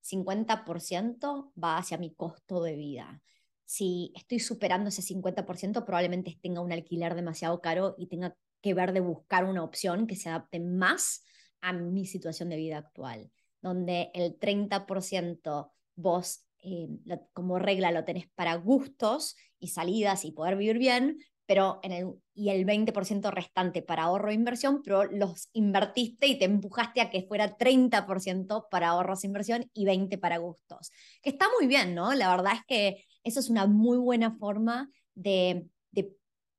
50% 0.00 1.52
va 1.62 1.78
hacia 1.78 1.98
mi 1.98 2.14
costo 2.14 2.62
de 2.62 2.76
vida. 2.76 3.22
Si 3.64 4.12
estoy 4.16 4.40
superando 4.40 4.88
ese 4.88 5.02
50%, 5.02 5.84
probablemente 5.84 6.38
tenga 6.40 6.60
un 6.60 6.72
alquiler 6.72 7.14
demasiado 7.14 7.60
caro 7.60 7.94
y 7.98 8.06
tenga 8.06 8.34
que 8.62 8.74
ver 8.74 8.92
de 8.92 9.00
buscar 9.00 9.44
una 9.44 9.62
opción 9.62 10.06
que 10.06 10.16
se 10.16 10.30
adapte 10.30 10.60
más 10.60 11.24
a 11.60 11.72
mi 11.72 12.06
situación 12.06 12.48
de 12.48 12.56
vida 12.56 12.78
actual, 12.78 13.30
donde 13.60 14.10
el 14.14 14.38
30% 14.38 15.72
vos 15.96 16.44
eh, 16.60 16.88
como 17.32 17.58
regla 17.58 17.92
lo 17.92 18.04
tenés 18.04 18.28
para 18.34 18.54
gustos 18.56 19.36
y 19.58 19.68
salidas 19.68 20.24
y 20.24 20.32
poder 20.32 20.56
vivir 20.56 20.78
bien, 20.78 21.18
pero 21.48 21.80
en 21.82 21.92
el, 21.92 22.12
y 22.34 22.50
el 22.50 22.66
20% 22.66 23.30
restante 23.30 23.80
para 23.80 24.02
ahorro 24.02 24.28
e 24.28 24.34
inversión, 24.34 24.82
pero 24.84 25.04
los 25.04 25.48
invertiste 25.54 26.26
y 26.26 26.38
te 26.38 26.44
empujaste 26.44 27.00
a 27.00 27.08
que 27.08 27.22
fuera 27.22 27.56
30% 27.56 28.68
para 28.70 28.90
ahorros 28.90 29.24
e 29.24 29.28
inversión 29.28 29.70
y 29.72 29.86
20% 29.86 30.20
para 30.20 30.36
gustos. 30.36 30.90
Que 31.22 31.30
está 31.30 31.46
muy 31.58 31.66
bien, 31.66 31.94
¿no? 31.94 32.12
La 32.12 32.28
verdad 32.28 32.52
es 32.52 32.66
que 32.66 33.06
eso 33.24 33.40
es 33.40 33.48
una 33.48 33.66
muy 33.66 33.96
buena 33.96 34.36
forma 34.36 34.90
de, 35.14 35.66
de 35.90 36.14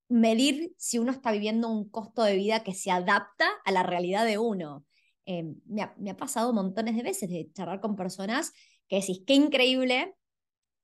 medir 0.08 0.74
si 0.75 0.98
uno 0.98 1.12
está 1.12 1.31
viviendo 1.31 1.69
un 1.69 1.88
costo 1.88 2.24
de 2.24 2.36
vida 2.36 2.63
que 2.63 2.74
se 2.74 2.89
adapta 2.89 3.48
a 3.65 3.72
la 3.72 3.84
realidad 3.84 4.25
de 4.25 4.39
uno. 4.39 4.88
Eh, 5.27 5.53
me, 5.67 5.84
ha, 5.84 5.93
me, 6.00 6.10
ha, 6.10 6.17
pasado 6.17 6.51
montones 6.51 6.96
de 6.96 7.03
veces 7.03 7.29
de 7.29 7.48
charlar 7.53 7.79
con 7.79 7.96
personas 7.96 8.53
que 8.88 8.96
decís, 8.96 9.22
qué 9.27 9.36
increíble, 9.36 10.15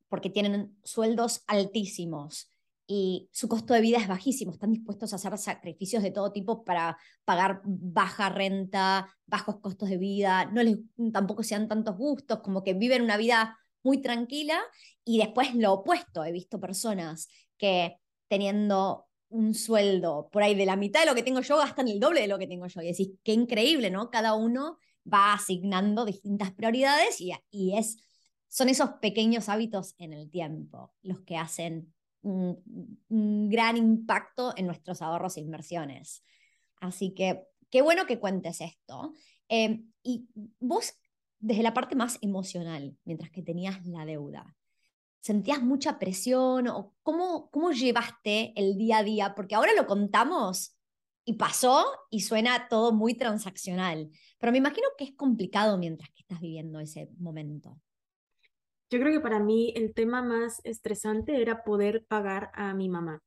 porque 0.09 0.29
tienen 0.29 0.77
sueldos 0.83 1.43
altísimos 1.47 2.51
y 2.87 3.29
su 3.31 3.47
costo 3.47 3.73
de 3.73 3.81
vida 3.81 3.97
es 3.97 4.07
bajísimo. 4.07 4.51
Están 4.51 4.71
dispuestos 4.71 5.11
a 5.11 5.15
hacer 5.15 5.37
sacrificios 5.37 6.03
de 6.03 6.11
todo 6.11 6.31
tipo 6.31 6.63
para 6.63 6.97
pagar 7.23 7.61
baja 7.63 8.29
renta, 8.29 9.09
bajos 9.25 9.59
costos 9.59 9.89
de 9.89 9.97
vida, 9.97 10.45
no 10.45 10.61
les 10.61 10.77
tampoco 11.11 11.43
sean 11.43 11.67
tantos 11.67 11.97
gustos, 11.97 12.39
como 12.41 12.63
que 12.63 12.73
viven 12.73 13.01
una 13.01 13.17
vida 13.17 13.57
muy 13.83 14.01
tranquila 14.01 14.59
y 15.03 15.17
después 15.17 15.55
lo 15.55 15.73
opuesto. 15.73 16.23
He 16.23 16.31
visto 16.31 16.59
personas 16.59 17.27
que 17.57 17.97
teniendo 18.27 19.07
un 19.29 19.53
sueldo 19.53 20.29
por 20.31 20.43
ahí 20.43 20.55
de 20.55 20.65
la 20.65 20.75
mitad 20.75 21.01
de 21.01 21.07
lo 21.07 21.15
que 21.15 21.23
tengo 21.23 21.41
yo 21.41 21.57
gastan 21.57 21.87
el 21.87 21.99
doble 21.99 22.21
de 22.21 22.27
lo 22.27 22.37
que 22.37 22.47
tengo 22.47 22.67
yo. 22.67 22.81
Y 22.81 22.87
decís, 22.87 23.11
qué 23.23 23.33
increíble, 23.33 23.89
¿no? 23.89 24.09
Cada 24.09 24.33
uno 24.33 24.77
va 25.11 25.33
asignando 25.33 26.05
distintas 26.05 26.51
prioridades 26.51 27.19
y, 27.19 27.31
y 27.51 27.77
es, 27.77 27.97
son 28.47 28.69
esos 28.69 28.91
pequeños 29.01 29.49
hábitos 29.49 29.95
en 29.97 30.13
el 30.13 30.29
tiempo 30.29 30.93
los 31.01 31.21
que 31.21 31.37
hacen 31.37 31.94
un, 32.25 33.49
gran 33.49 33.77
impacto 33.77 34.53
en 34.57 34.65
nuestros 34.65 35.01
ahorros 35.01 35.37
e 35.37 35.41
inversiones. 35.41 36.23
Así 36.81 37.13
que 37.13 37.43
qué 37.69 37.81
bueno 37.81 38.05
que 38.05 38.19
cuentes 38.19 38.61
esto. 38.61 39.13
Em, 39.47 39.91
y 40.03 40.27
vos, 40.59 40.93
desde 41.39 41.63
la 41.63 41.73
parte 41.73 41.95
más 41.95 42.17
emocional, 42.21 42.97
mientras 43.05 43.29
que 43.31 43.41
tenías 43.41 43.85
la 43.85 44.05
deuda, 44.05 44.55
¿sentías 45.21 45.61
mucha 45.61 45.99
presión 45.99 46.67
o 46.67 46.95
cómo, 47.03 47.49
cómo 47.51 47.71
llevaste 47.71 48.53
el 48.55 48.77
día 48.77 48.99
a 48.99 49.03
día? 49.03 49.35
Porque 49.35 49.55
ahora 49.55 49.73
lo 49.75 49.85
contamos 49.87 50.75
y 51.25 51.33
pasó 51.33 51.85
y 52.09 52.21
suena 52.21 52.67
todo 52.69 52.93
muy 52.93 53.15
transaccional, 53.15 54.11
pero 54.37 54.51
me 54.51 54.59
imagino 54.59 54.87
que 54.97 55.05
es 55.05 55.15
complicado 55.15 55.77
mientras 55.77 56.09
que 56.11 56.21
estás 56.21 56.39
viviendo 56.39 56.79
ese 56.79 57.09
momento. 57.17 57.79
Yo 58.95 59.01
creo 59.01 59.11
que 59.11 59.19
para 59.19 59.41
mí 59.41 59.73
el 59.75 59.93
tema 59.93 60.21
más 60.21 60.61
estresante 60.63 61.41
era 61.41 61.65
poder 61.65 62.05
pagar 62.05 62.49
a 62.53 62.73
mi 62.73 62.87
mamá. 62.87 63.21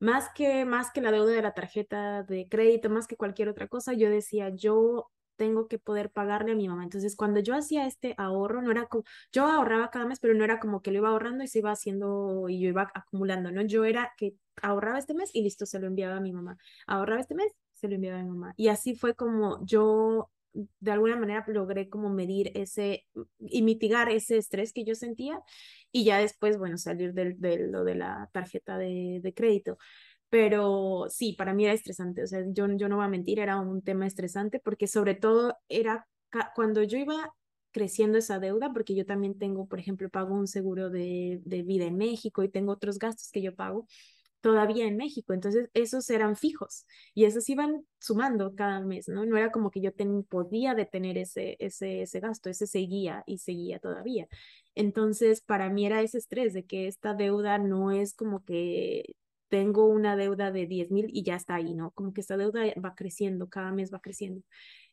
Más 0.00 0.28
que, 0.34 0.64
más 0.64 0.90
que 0.90 1.00
la 1.00 1.12
deuda 1.12 1.30
de 1.30 1.42
la 1.42 1.54
tarjeta 1.54 2.24
de 2.24 2.48
crédito, 2.48 2.90
más 2.90 3.06
que 3.06 3.16
cualquier 3.16 3.48
otra 3.48 3.68
cosa, 3.68 3.92
yo 3.92 4.10
decía, 4.10 4.48
yo 4.48 5.12
tengo 5.36 5.68
que 5.68 5.78
poder 5.78 6.10
pagarle 6.10 6.50
a 6.50 6.54
mi 6.56 6.66
mamá. 6.66 6.82
Entonces, 6.82 7.14
cuando 7.14 7.38
yo 7.38 7.54
hacía 7.54 7.86
este 7.86 8.16
ahorro, 8.18 8.62
no 8.62 8.72
era 8.72 8.86
como, 8.86 9.04
yo 9.32 9.46
ahorraba 9.46 9.90
cada 9.90 10.06
mes, 10.06 10.18
pero 10.18 10.34
no 10.34 10.42
era 10.42 10.58
como 10.58 10.82
que 10.82 10.90
lo 10.90 10.98
iba 10.98 11.10
ahorrando 11.10 11.44
y 11.44 11.46
se 11.46 11.60
iba 11.60 11.70
haciendo 11.70 12.48
y 12.48 12.60
yo 12.60 12.70
iba 12.70 12.90
acumulando, 12.92 13.52
¿no? 13.52 13.62
Yo 13.62 13.84
era 13.84 14.12
que 14.16 14.34
ahorraba 14.60 14.98
este 14.98 15.14
mes 15.14 15.30
y 15.32 15.42
listo, 15.44 15.66
se 15.66 15.78
lo 15.78 15.86
enviaba 15.86 16.16
a 16.16 16.20
mi 16.20 16.32
mamá. 16.32 16.58
Ahorraba 16.88 17.20
este 17.20 17.36
mes, 17.36 17.52
se 17.74 17.86
lo 17.86 17.94
enviaba 17.94 18.18
a 18.18 18.22
mi 18.24 18.28
mamá. 18.28 18.54
Y 18.56 18.68
así 18.68 18.96
fue 18.96 19.14
como 19.14 19.64
yo 19.64 20.30
de 20.52 20.90
alguna 20.90 21.16
manera 21.16 21.44
logré 21.48 21.88
como 21.88 22.10
medir 22.10 22.52
ese 22.54 23.06
y 23.40 23.62
mitigar 23.62 24.10
ese 24.10 24.36
estrés 24.36 24.72
que 24.72 24.84
yo 24.84 24.94
sentía 24.94 25.40
y 25.90 26.04
ya 26.04 26.18
después, 26.18 26.58
bueno, 26.58 26.78
salir 26.78 27.12
de 27.14 27.68
lo 27.68 27.84
de 27.84 27.94
la 27.94 28.28
tarjeta 28.32 28.78
de, 28.78 29.20
de, 29.22 29.34
crédito. 29.34 29.78
Pero 30.28 31.06
sí, 31.10 31.34
para 31.34 31.54
mí 31.54 31.64
era 31.64 31.74
estresante, 31.74 32.22
o 32.22 32.26
sea, 32.26 32.42
yo, 32.48 32.66
yo 32.76 32.88
no 32.88 32.96
voy 32.96 33.04
a 33.04 33.08
mentir, 33.08 33.38
era 33.40 33.60
un 33.60 33.82
tema 33.82 34.06
estresante 34.06 34.60
porque 34.60 34.86
sobre 34.86 35.14
todo 35.14 35.56
era 35.68 36.06
cuando 36.54 36.82
yo 36.82 36.98
iba 36.98 37.34
creciendo 37.72 38.18
esa 38.18 38.38
deuda, 38.38 38.72
porque 38.72 38.94
yo 38.94 39.06
también 39.06 39.38
tengo, 39.38 39.66
por 39.66 39.78
ejemplo, 39.78 40.08
pago 40.10 40.34
un 40.34 40.46
seguro 40.46 40.90
de, 40.90 41.40
de 41.44 41.62
vida 41.62 41.84
en 41.86 41.96
México 41.96 42.42
y 42.42 42.50
tengo 42.50 42.72
otros 42.72 42.98
gastos 42.98 43.30
que 43.30 43.42
yo 43.42 43.54
pago 43.54 43.86
todavía 44.42 44.86
en 44.86 44.96
México. 44.98 45.32
Entonces, 45.32 45.70
esos 45.72 46.10
eran 46.10 46.36
fijos 46.36 46.86
y 47.14 47.24
esos 47.24 47.48
iban 47.48 47.86
sumando 47.98 48.54
cada 48.54 48.80
mes, 48.80 49.08
¿no? 49.08 49.24
No 49.24 49.36
era 49.38 49.50
como 49.50 49.70
que 49.70 49.80
yo 49.80 49.90
podía 50.28 50.74
detener 50.74 51.16
ese, 51.16 51.56
ese, 51.60 52.02
ese 52.02 52.20
gasto, 52.20 52.50
ese 52.50 52.66
seguía 52.66 53.24
y 53.26 53.38
seguía 53.38 53.78
todavía. 53.78 54.28
Entonces, 54.74 55.40
para 55.40 55.70
mí 55.70 55.86
era 55.86 56.02
ese 56.02 56.18
estrés 56.18 56.52
de 56.52 56.64
que 56.66 56.88
esta 56.88 57.14
deuda 57.14 57.58
no 57.58 57.90
es 57.90 58.14
como 58.14 58.44
que 58.44 59.14
tengo 59.48 59.86
una 59.86 60.16
deuda 60.16 60.50
de 60.50 60.66
10 60.66 60.90
mil 60.90 61.06
y 61.10 61.22
ya 61.22 61.36
está 61.36 61.54
ahí, 61.56 61.74
¿no? 61.74 61.92
Como 61.92 62.12
que 62.12 62.20
esta 62.22 62.36
deuda 62.36 62.62
va 62.84 62.94
creciendo, 62.94 63.48
cada 63.48 63.72
mes 63.72 63.92
va 63.92 64.00
creciendo. 64.00 64.42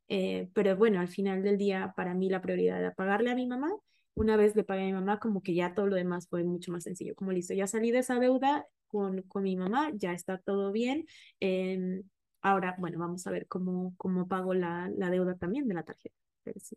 Eh, 0.09 0.49
pero 0.53 0.75
bueno, 0.77 0.99
al 0.99 1.07
final 1.09 1.43
del 1.43 1.57
día, 1.57 1.93
para 1.95 2.13
mí 2.13 2.29
la 2.29 2.41
prioridad 2.41 2.79
era 2.79 2.93
pagarle 2.93 3.31
a 3.31 3.35
mi 3.35 3.47
mamá 3.47 3.71
una 4.15 4.35
vez 4.37 4.55
le 4.55 4.63
pagué 4.65 4.83
a 4.83 4.85
mi 4.85 4.93
mamá, 4.93 5.19
como 5.19 5.41
que 5.41 5.53
ya 5.53 5.73
todo 5.73 5.87
lo 5.87 5.95
demás 5.95 6.27
fue 6.27 6.43
mucho 6.43 6.71
más 6.71 6.83
sencillo. 6.83 7.15
Como 7.15 7.31
listo, 7.31 7.53
ya 7.53 7.67
salí 7.67 7.91
de 7.91 7.99
esa 7.99 8.19
deuda 8.19 8.67
con, 8.89 9.21
con 9.23 9.43
mi 9.43 9.55
mamá, 9.55 9.91
ya 9.93 10.13
está 10.13 10.37
todo 10.37 10.71
bien. 10.71 11.05
Em, 11.39 12.03
ahora, 12.41 12.75
bueno, 12.77 12.99
vamos 12.99 13.25
a 13.27 13.31
ver 13.31 13.47
cómo, 13.47 13.93
cómo 13.97 14.27
pago 14.27 14.53
la, 14.53 14.89
la 14.97 15.09
deuda 15.09 15.37
también 15.37 15.67
de 15.67 15.75
la 15.75 15.83
tarjeta. 15.83 16.15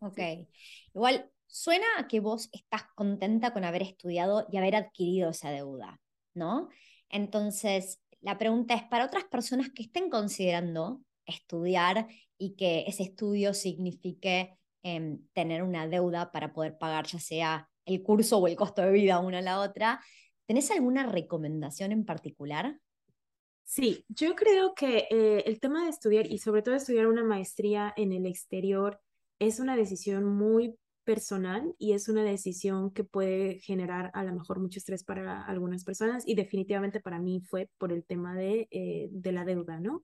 ok. 0.01 0.19
Igual, 0.93 1.29
suena 1.47 1.85
a 1.97 2.07
que 2.07 2.19
vos 2.19 2.49
estás 2.51 2.83
contenta 2.95 3.51
con 3.53 3.63
haber 3.63 3.81
estudiado 3.81 4.47
y 4.51 4.57
haber 4.57 4.75
adquirido 4.75 5.31
esa 5.31 5.51
deuda, 5.51 5.99
¿no? 6.33 6.69
Entonces, 7.09 8.01
la 8.21 8.37
pregunta 8.37 8.73
es, 8.73 8.83
para 8.83 9.05
otras 9.05 9.25
personas 9.25 9.69
que 9.69 9.83
estén 9.83 10.09
considerando 10.09 11.01
estudiar 11.25 12.07
y 12.37 12.55
que 12.55 12.85
ese 12.87 13.03
estudio 13.03 13.53
signifique 13.53 14.57
em, 14.81 15.19
tener 15.33 15.63
una 15.63 15.87
deuda 15.87 16.31
para 16.31 16.53
poder 16.53 16.77
pagar 16.77 17.05
ya 17.05 17.19
sea 17.19 17.69
el 17.85 18.01
curso 18.01 18.37
o 18.37 18.47
el 18.47 18.55
costo 18.55 18.81
de 18.81 18.91
vida 18.91 19.19
una 19.19 19.39
a 19.39 19.41
la 19.41 19.59
otra, 19.59 20.01
¿Tenés 20.45 20.71
alguna 20.71 21.05
recomendación 21.05 21.91
en 21.91 22.05
particular? 22.05 22.79
Sí, 23.63 24.05
yo 24.09 24.35
creo 24.35 24.73
que 24.75 25.07
eh, 25.09 25.43
el 25.45 25.59
tema 25.59 25.83
de 25.83 25.89
estudiar 25.89 26.27
y 26.27 26.37
sobre 26.39 26.61
todo 26.61 26.75
estudiar 26.75 27.07
una 27.07 27.23
maestría 27.23 27.93
en 27.95 28.11
el 28.11 28.25
exterior 28.25 28.99
es 29.39 29.59
una 29.59 29.75
decisión 29.75 30.25
muy 30.25 30.77
personal 31.03 31.75
y 31.77 31.93
es 31.93 32.07
una 32.07 32.23
decisión 32.23 32.91
que 32.91 33.03
puede 33.03 33.59
generar 33.59 34.11
a 34.13 34.23
lo 34.23 34.33
mejor 34.33 34.59
mucho 34.59 34.79
estrés 34.79 35.03
para 35.03 35.43
algunas 35.45 35.83
personas 35.83 36.23
y 36.25 36.35
definitivamente 36.35 36.99
para 36.99 37.19
mí 37.19 37.41
fue 37.41 37.69
por 37.77 37.91
el 37.91 38.05
tema 38.05 38.35
de, 38.35 38.67
eh, 38.71 39.09
de 39.11 39.31
la 39.31 39.45
deuda, 39.45 39.79
¿no? 39.79 40.03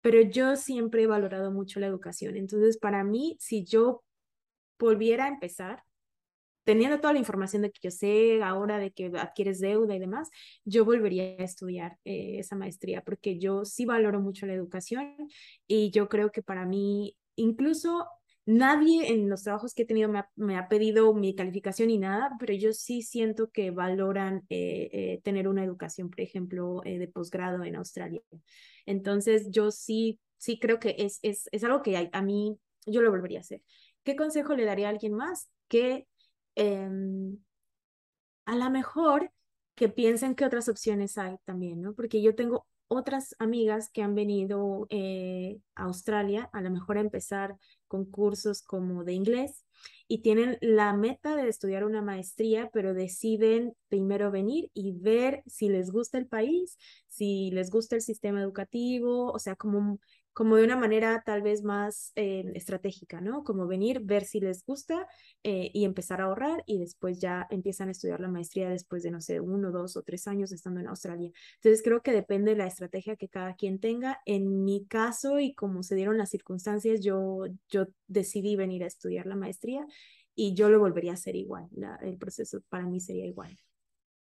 Pero 0.00 0.22
yo 0.22 0.56
siempre 0.56 1.02
he 1.02 1.06
valorado 1.06 1.50
mucho 1.50 1.80
la 1.80 1.86
educación, 1.86 2.36
entonces 2.36 2.78
para 2.78 3.04
mí, 3.04 3.36
si 3.40 3.64
yo 3.64 4.02
volviera 4.78 5.26
a 5.26 5.28
empezar, 5.28 5.82
teniendo 6.64 7.00
toda 7.00 7.12
la 7.12 7.18
información 7.18 7.62
de 7.62 7.70
que 7.70 7.80
yo 7.82 7.90
sé 7.90 8.42
ahora 8.42 8.78
de 8.78 8.92
que 8.92 9.10
adquieres 9.18 9.60
deuda 9.60 9.94
y 9.94 9.98
demás, 9.98 10.30
yo 10.64 10.84
volvería 10.84 11.24
a 11.38 11.44
estudiar 11.44 11.96
eh, 12.04 12.38
esa 12.38 12.56
maestría 12.56 13.02
porque 13.02 13.38
yo 13.38 13.64
sí 13.64 13.84
valoro 13.84 14.20
mucho 14.20 14.46
la 14.46 14.54
educación 14.54 15.16
y 15.66 15.90
yo 15.90 16.08
creo 16.08 16.30
que 16.30 16.42
para 16.42 16.66
mí, 16.66 17.16
incluso 17.36 18.06
nadie 18.46 19.12
en 19.12 19.28
los 19.28 19.42
trabajos 19.42 19.74
que 19.74 19.82
he 19.82 19.86
tenido 19.86 20.10
me 20.36 20.56
ha, 20.56 20.68
pedido 20.68 21.14
mi 21.14 21.34
calificación 21.34 21.88
ni 21.88 21.98
nada, 21.98 22.32
pero 22.38 22.52
yo 22.54 22.72
sí 22.72 23.02
siento 23.02 23.50
que 23.50 23.70
valoran 23.70 24.42
eh, 24.48 24.88
eh, 24.92 25.20
tener 25.22 25.46
una 25.48 25.64
educación, 25.64 26.10
por 26.10 26.20
ejemplo, 26.20 26.80
de 26.84 27.08
posgrado 27.08 27.62
en 27.64 27.76
Australia. 27.76 28.20
Entonces, 28.86 29.48
yo 29.50 29.70
sí, 29.70 30.18
sí 30.36 30.58
creo 30.58 30.80
que 30.80 30.96
es, 30.98 31.20
es, 31.22 31.48
es 31.52 31.64
algo 31.64 31.82
que 31.82 31.96
a, 31.96 32.08
a 32.12 32.22
mí 32.22 32.58
yo 32.86 33.02
lo 33.02 33.10
volvería 33.10 33.38
a 33.38 33.42
hacer. 33.42 33.62
¿Qué 34.02 34.16
consejo 34.16 34.54
le 34.54 34.64
daría 34.64 34.86
a 34.88 34.90
alguien 34.90 35.14
más? 35.14 35.48
Que 35.68 36.06
Em, 36.60 37.38
a 38.44 38.54
lo 38.54 38.68
mejor 38.70 39.32
que 39.74 39.88
piensen 39.88 40.34
que 40.34 40.44
otras 40.44 40.68
opciones 40.68 41.16
hay 41.16 41.36
también, 41.46 41.80
¿no? 41.80 41.94
Porque 41.94 42.20
yo 42.20 42.34
tengo 42.34 42.66
otras 42.86 43.34
amigas 43.38 43.88
que 43.90 44.02
han 44.02 44.14
venido 44.14 44.86
eh, 44.90 45.58
a 45.74 45.84
Australia, 45.84 46.50
a 46.52 46.60
lo 46.60 46.70
mejor 46.70 46.98
a 46.98 47.00
empezar 47.00 47.56
con 47.88 48.04
cursos 48.04 48.62
como 48.62 49.04
de 49.04 49.14
inglés 49.14 49.64
y 50.06 50.22
tienen 50.22 50.58
la 50.60 50.92
meta 50.92 51.34
de 51.34 51.48
estudiar 51.48 51.84
una 51.84 52.02
maestría, 52.02 52.68
pero 52.74 52.92
deciden 52.92 53.74
primero 53.88 54.30
venir 54.30 54.70
y 54.74 54.92
ver 54.92 55.42
si 55.46 55.70
les 55.70 55.90
gusta 55.90 56.18
el 56.18 56.26
país, 56.26 56.76
si 57.06 57.50
les 57.52 57.70
gusta 57.70 57.96
el 57.96 58.02
sistema 58.02 58.42
educativo, 58.42 59.32
o 59.32 59.38
sea, 59.38 59.54
como 59.56 59.98
como 60.40 60.56
de 60.56 60.64
una 60.64 60.76
manera 60.76 61.22
tal 61.22 61.42
vez 61.42 61.62
más 61.62 62.12
eh, 62.14 62.50
estratégica, 62.54 63.20
¿no? 63.20 63.44
Como 63.44 63.66
venir, 63.66 64.00
ver 64.00 64.24
si 64.24 64.40
les 64.40 64.64
gusta 64.64 65.06
eh, 65.42 65.70
y 65.74 65.84
empezar 65.84 66.22
a 66.22 66.24
ahorrar 66.24 66.62
y 66.64 66.78
después 66.78 67.20
ya 67.20 67.46
empiezan 67.50 67.88
a 67.88 67.90
estudiar 67.90 68.20
la 68.20 68.28
maestría 68.28 68.70
después 68.70 69.02
de, 69.02 69.10
no 69.10 69.20
sé, 69.20 69.38
uno, 69.38 69.70
dos 69.70 69.98
o 69.98 70.02
tres 70.02 70.26
años 70.26 70.50
estando 70.50 70.80
en 70.80 70.86
Australia. 70.86 71.30
Entonces 71.56 71.82
creo 71.84 72.00
que 72.00 72.12
depende 72.12 72.52
de 72.52 72.56
la 72.56 72.66
estrategia 72.66 73.16
que 73.16 73.28
cada 73.28 73.54
quien 73.54 73.80
tenga. 73.80 74.22
En 74.24 74.64
mi 74.64 74.86
caso 74.86 75.38
y 75.40 75.52
como 75.52 75.82
se 75.82 75.94
dieron 75.94 76.16
las 76.16 76.30
circunstancias, 76.30 77.00
yo, 77.02 77.42
yo 77.68 77.88
decidí 78.06 78.56
venir 78.56 78.82
a 78.84 78.86
estudiar 78.86 79.26
la 79.26 79.36
maestría 79.36 79.86
y 80.34 80.54
yo 80.54 80.70
lo 80.70 80.80
volvería 80.80 81.10
a 81.10 81.14
hacer 81.16 81.36
igual. 81.36 81.68
el 82.00 82.16
proceso 82.16 82.62
para 82.70 82.86
mí 82.86 82.98
sería 82.98 83.26
igual. 83.26 83.58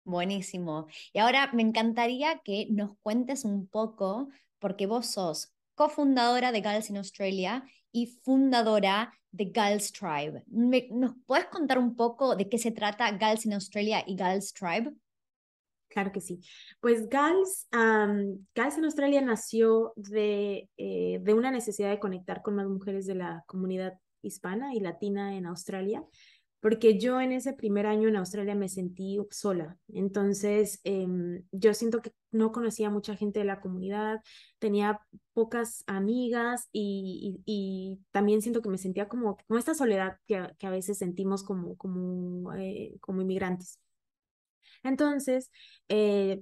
Buenísimo. 0.04 0.88
Y 1.14 1.20
ahora 1.20 1.50
me 1.54 1.62
encantaría 1.62 2.42
que 2.44 2.68
nos 2.72 2.98
cuentes 2.98 3.46
un 3.46 3.68
poco, 3.68 4.28
porque 4.60 4.86
vos 4.86 5.06
sos 5.06 5.54
cofundadora 5.80 6.52
de 6.52 6.62
Girls 6.62 6.90
in 6.90 6.98
Australia 6.98 7.64
y 7.94 8.08
fundadora 8.08 9.14
de 9.32 9.46
Girls 9.46 9.94
Tribe. 9.94 10.44
¿Nos 10.48 11.14
puedes 11.26 11.46
contar 11.46 11.78
un 11.80 11.96
poco 11.96 12.36
de 12.36 12.50
qué 12.50 12.58
se 12.58 12.72
trata 12.72 13.18
Girls 13.18 13.46
in 13.46 13.54
Australia 13.54 14.04
y 14.06 14.18
Girls 14.18 14.52
Tribe? 14.52 14.92
Claro 15.88 16.12
que 16.12 16.20
sí. 16.20 16.42
Pues 16.82 17.08
Girls, 17.10 17.68
um, 17.74 18.46
Australia 18.84 19.22
nació 19.22 19.94
de, 19.96 20.70
eh, 20.76 21.20
de 21.22 21.34
una 21.34 21.50
necesidad 21.50 21.92
de 21.92 22.00
conectar 22.00 22.42
con 22.42 22.56
más 22.56 22.68
mujeres 22.68 23.06
de 23.06 23.16
la 23.16 23.46
comunidad 23.48 23.94
hispana 24.22 24.76
y 24.76 24.82
latina 24.82 25.38
en 25.38 25.46
Australia 25.46 26.04
porque 26.60 27.00
yo 27.00 27.22
en 27.22 27.32
ese 27.32 27.54
primer 27.54 27.86
año 27.86 28.10
en 28.10 28.16
Australia 28.18 28.56
me 28.56 28.70
sentí 28.70 29.18
sola. 29.32 29.78
Entonces, 29.88 30.82
em, 30.84 31.44
yo 31.52 31.74
siento 31.74 32.02
que 32.02 32.12
no 32.32 32.52
conocía 32.52 32.90
mucha 32.90 33.16
gente 33.16 33.40
de 33.40 33.46
la 33.46 33.62
comunidad, 33.62 34.22
tenía 34.60 35.02
pocas 35.34 35.84
amigas 35.88 36.68
y, 36.72 38.00
también 38.12 38.42
siento 38.42 38.62
que 38.62 38.70
me 38.70 38.78
sentía 38.78 39.08
como, 39.08 39.38
como 39.48 39.60
esta 39.60 39.74
soledad 39.74 40.18
que, 40.28 40.50
que 40.58 40.68
a 40.68 40.70
veces 40.72 40.98
sentimos 40.98 41.44
como, 41.44 41.76
como, 41.78 42.54
eh, 42.56 42.96
como 43.02 43.22
inmigrantes. 43.22 43.80
Entonces, 44.84 45.52
eh, 45.90 46.42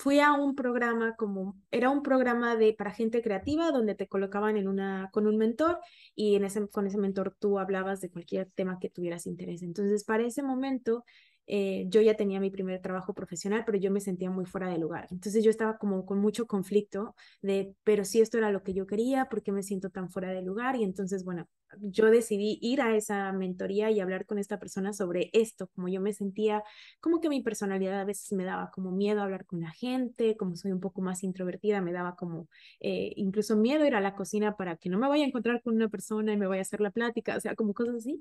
fui 0.00 0.18
a 0.18 0.32
un 0.32 0.54
programa 0.54 1.14
como, 1.14 1.58
era 1.70 1.90
un 1.90 2.02
programa 2.02 2.56
de, 2.56 2.72
para 2.72 2.90
gente 2.90 3.20
creativa 3.20 3.70
donde 3.70 3.94
te 3.94 4.08
colocaban 4.08 4.56
en 4.56 4.66
una, 4.66 5.10
con 5.12 5.26
un 5.26 5.36
mentor 5.36 5.78
y 6.14 6.36
en 6.36 6.44
ese, 6.44 6.66
con 6.68 6.86
ese 6.86 6.96
mentor 6.96 7.36
tú 7.38 7.58
hablabas 7.58 8.00
de 8.00 8.08
cualquier 8.10 8.50
tema 8.54 8.78
que 8.78 8.88
tuvieras 8.88 9.26
interés. 9.26 9.62
Entonces, 9.62 10.04
para 10.04 10.24
ese 10.24 10.42
momento, 10.42 11.04
eh, 11.46 11.84
yo 11.88 12.00
ya 12.00 12.16
tenía 12.16 12.40
mi 12.40 12.50
primer 12.50 12.80
trabajo 12.80 13.12
profesional, 13.12 13.64
pero 13.66 13.76
yo 13.76 13.90
me 13.90 14.00
sentía 14.00 14.30
muy 14.30 14.46
fuera 14.46 14.68
de 14.68 14.78
lugar. 14.78 15.06
Entonces 15.10 15.44
yo 15.44 15.50
estaba 15.50 15.76
como 15.76 16.06
con 16.06 16.18
mucho 16.18 16.46
conflicto 16.46 17.14
de, 17.42 17.74
pero 17.84 18.06
si 18.06 18.22
esto 18.22 18.38
era 18.38 18.50
lo 18.50 18.62
que 18.62 18.72
yo 18.72 18.86
quería, 18.86 19.26
¿por 19.26 19.42
qué 19.42 19.52
me 19.52 19.62
siento 19.62 19.90
tan 19.90 20.08
fuera 20.08 20.30
de 20.30 20.40
lugar? 20.40 20.76
Y 20.76 20.84
entonces, 20.84 21.24
bueno, 21.24 21.46
yo 21.80 22.10
decidí 22.10 22.58
ir 22.60 22.80
a 22.80 22.96
esa 22.96 23.32
mentoría 23.32 23.90
y 23.90 24.00
hablar 24.00 24.26
con 24.26 24.38
esta 24.38 24.58
persona 24.58 24.92
sobre 24.92 25.30
esto, 25.32 25.68
como 25.68 25.88
yo 25.88 26.00
me 26.00 26.12
sentía, 26.12 26.62
como 27.00 27.20
que 27.20 27.28
mi 27.28 27.42
personalidad 27.42 28.00
a 28.00 28.04
veces 28.04 28.32
me 28.32 28.44
daba 28.44 28.70
como 28.70 28.90
miedo 28.90 29.20
a 29.20 29.24
hablar 29.24 29.46
con 29.46 29.60
la 29.60 29.70
gente, 29.70 30.36
como 30.36 30.56
soy 30.56 30.72
un 30.72 30.80
poco 30.80 31.02
más 31.02 31.22
introvertida, 31.22 31.80
me 31.80 31.92
daba 31.92 32.16
como 32.16 32.48
eh, 32.80 33.12
incluso 33.16 33.56
miedo 33.56 33.86
ir 33.86 33.94
a 33.94 34.00
la 34.00 34.14
cocina 34.14 34.56
para 34.56 34.76
que 34.76 34.88
no 34.88 34.98
me 34.98 35.08
vaya 35.08 35.24
a 35.24 35.28
encontrar 35.28 35.62
con 35.62 35.74
una 35.76 35.88
persona 35.88 36.32
y 36.32 36.36
me 36.36 36.46
vaya 36.46 36.60
a 36.60 36.62
hacer 36.62 36.80
la 36.80 36.90
plática, 36.90 37.36
o 37.36 37.40
sea, 37.40 37.54
como 37.54 37.74
cosas 37.74 37.96
así. 37.96 38.18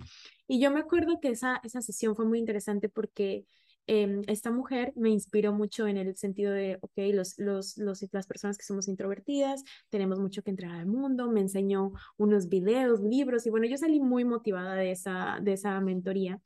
Y 0.47 0.59
yo 0.61 0.71
me 0.71 0.79
acuerdo 0.79 1.19
que 1.19 1.29
esa, 1.29 1.59
esa 1.63 1.81
sesión 1.81 2.15
fue 2.15 2.25
muy 2.25 2.39
interesante 2.39 2.89
porque 2.89 3.45
Em, 3.91 4.21
esta 4.27 4.51
mujer 4.51 4.93
me 4.95 5.09
inspiró 5.09 5.51
mucho 5.51 5.87
en 5.87 5.97
el 5.97 6.15
sentido 6.15 6.53
de, 6.53 6.77
ok, 6.81 6.93
los, 7.11 7.39
los, 7.39 7.75
las 7.75 8.27
personas 8.27 8.55
que 8.55 8.63
somos 8.63 8.87
introvertidas, 8.87 9.63
tenemos 9.89 10.19
mucho 10.19 10.43
que 10.43 10.51
entrar 10.51 10.75
al 10.75 10.85
mundo, 10.85 11.31
me 11.31 11.41
enseñó 11.41 11.93
unos 12.15 12.49
videos, 12.49 13.01
libros, 13.01 13.47
y 13.47 13.49
bueno, 13.49 13.65
yo 13.65 13.77
salí 13.77 13.99
muy 13.99 14.25
motivada 14.25 14.75
de 14.75 14.91
esa, 14.91 15.39
de 15.41 15.53
esa 15.53 15.81
mentoría. 15.81 16.39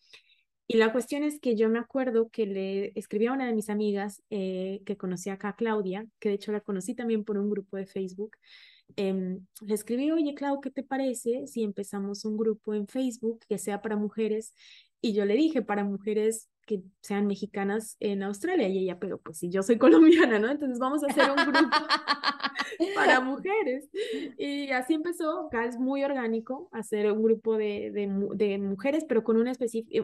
Y 0.67 0.77
la 0.77 0.93
cuestión 0.93 1.23
es 1.23 1.41
que 1.41 1.58
yo 1.58 1.67
me 1.67 1.79
acuerdo 1.79 2.29
que 2.29 2.45
le 2.45 2.97
escribí 2.97 3.25
a 3.25 3.34
una 3.34 3.45
de 3.45 3.53
mis 3.53 3.69
amigas 3.69 4.23
eh, 4.29 4.82
que 4.86 4.95
conocí 4.95 5.29
acá, 5.29 5.53
Claudia, 5.58 6.08
que 6.21 6.29
de 6.29 6.36
hecho 6.36 6.53
la 6.53 6.62
conocí 6.62 6.95
también 6.95 7.25
por 7.25 7.38
un 7.38 7.49
grupo 7.49 7.75
de 7.75 7.86
Facebook. 7.86 8.38
Em, 8.95 9.45
le 9.60 9.73
escribí, 9.73 10.12
oye, 10.12 10.34
Clau, 10.34 10.62
¿qué 10.62 10.71
te 10.71 10.84
parece 10.84 11.45
si 11.47 11.63
empezamos 11.63 12.23
un 12.23 12.38
grupo 12.38 12.73
en 12.73 12.88
Facebook 12.88 13.41
que 13.49 13.58
sea 13.58 13.82
para 13.82 13.97
mujeres? 13.97 14.53
Y 15.01 15.13
yo 15.13 15.25
le 15.25 15.36
dije, 15.36 15.62
para 15.62 15.84
mujeres 15.84 16.47
que 16.65 16.82
sean 17.02 17.28
mexicanas 17.28 17.97
en 17.99 18.23
Australia. 18.23 18.67
Y 18.67 18.80
ella, 18.80 18.99
pero 18.99 19.19
pues 19.19 19.38
si 19.38 19.49
yo 19.49 19.63
soy 19.63 19.78
colombiana, 19.80 20.39
¿no? 20.39 20.49
Entonces 20.49 20.80
vamos 20.80 21.04
a 21.04 21.08
hacer 21.08 21.30
un 21.30 21.52
grupo 21.52 21.78
para 22.95 23.19
mujeres. 23.19 23.89
Y 24.38 24.69
así 24.71 24.93
empezó, 24.93 25.49
es 25.65 25.78
muy 25.78 26.04
orgánico, 26.04 26.69
hacer 26.71 27.12
un 27.12 27.23
grupo 27.23 27.58
de, 27.58 27.91
de, 27.91 28.58
mujeres, 28.58 29.06
pero 29.08 29.23
con 29.23 29.38
un, 29.38 29.47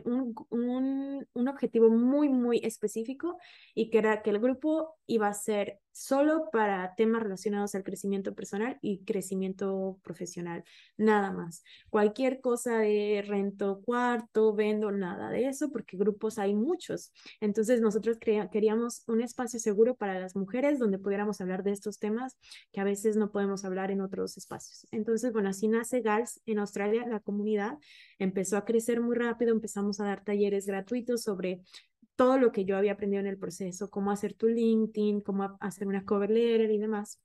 un, 0.06 0.36
un, 0.50 1.28
un 1.34 1.48
objetivo 1.48 1.90
muy, 1.90 2.30
muy 2.30 2.60
específico 2.64 3.38
y 3.74 3.90
que 3.90 3.98
era 3.98 4.22
que 4.22 4.30
el 4.30 4.40
grupo 4.40 4.96
iba 5.08 5.28
a 5.28 5.34
ser 5.34 5.80
solo 6.00 6.50
para 6.50 6.96
temas 6.96 7.22
relacionados 7.22 7.76
al 7.76 7.84
crecimiento 7.84 8.34
personal 8.34 8.80
y 8.82 9.04
crecimiento 9.04 10.00
profesional, 10.02 10.64
nada 10.96 11.30
más. 11.30 11.62
Cualquier 11.90 12.40
cosa 12.40 12.78
de 12.78 13.22
rento 13.28 13.82
cuarto, 13.82 14.56
vendo, 14.56 14.92
nada 14.92 15.30
de 15.30 15.50
eso, 15.50 15.74
porque 15.74 15.98
grupos 15.98 16.40
hay 16.40 16.54
muchos. 16.54 17.12
Entonces 17.42 17.82
nosotros 17.82 18.18
queríamos 18.18 19.04
un 19.08 19.20
espacio 19.20 19.60
seguro 19.60 19.96
para 19.96 20.18
las 20.22 20.38
mujeres 20.38 20.80
donde 20.80 21.00
pudiéramos 21.00 21.42
hablar 21.42 21.64
de 21.64 21.72
estos 21.72 22.00
temas 22.00 22.38
que 22.72 22.80
a 22.80 22.86
veces 22.86 23.18
no 23.18 23.30
podemos 23.30 23.66
hablar 23.66 23.92
en 23.92 24.00
otros 24.00 24.38
espacios. 24.38 24.88
Entonces, 24.92 25.34
bueno, 25.34 25.50
así 25.50 25.68
nace 25.68 26.00
GALS 26.00 26.40
en 26.46 26.60
Australia, 26.60 27.06
la 27.08 27.20
comunidad 27.20 27.78
empezó 28.20 28.56
a 28.56 28.64
crecer 28.64 29.02
muy 29.02 29.18
rápido, 29.18 29.52
empezamos 29.52 30.00
a 30.00 30.06
dar 30.06 30.24
talleres 30.24 30.66
gratuitos 30.66 31.24
sobre 31.24 31.62
todo 32.20 32.38
lo 32.38 32.52
que 32.52 32.66
yo 32.66 32.76
había 32.76 32.92
aprendido 32.92 33.22
en 33.22 33.28
el 33.28 33.38
proceso, 33.38 33.90
cómo 33.90 34.12
hacer 34.12 34.34
tu 34.34 34.50
LinkedIn, 34.50 35.22
cómo 35.22 35.56
hacer 35.62 35.88
una 35.88 36.04
cover 36.04 36.30
letter 36.30 36.70
y 36.70 36.78
demás. 36.78 37.22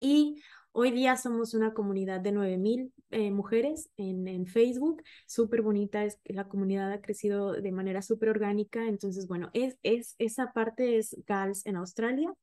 Y 0.00 0.42
hoy 0.72 0.90
día 0.90 1.16
somos 1.16 1.54
una 1.54 1.72
comunidad 1.72 2.18
de 2.18 2.32
9000 2.32 2.92
eh, 3.10 3.30
mujeres 3.30 3.90
en, 3.96 4.26
en 4.26 4.48
Facebook, 4.48 5.04
súper 5.28 5.62
bonita, 5.62 6.04
es, 6.04 6.18
la 6.24 6.48
comunidad 6.48 6.90
ha 6.90 7.00
crecido 7.00 7.52
de 7.52 7.70
manera 7.70 8.02
súper 8.02 8.30
orgánica, 8.30 8.88
entonces 8.88 9.28
bueno, 9.28 9.50
es, 9.52 9.78
es, 9.84 10.16
esa 10.18 10.52
parte 10.52 10.98
es 10.98 11.16
GALS 11.24 11.64
en 11.64 11.76
Australia. 11.76 12.34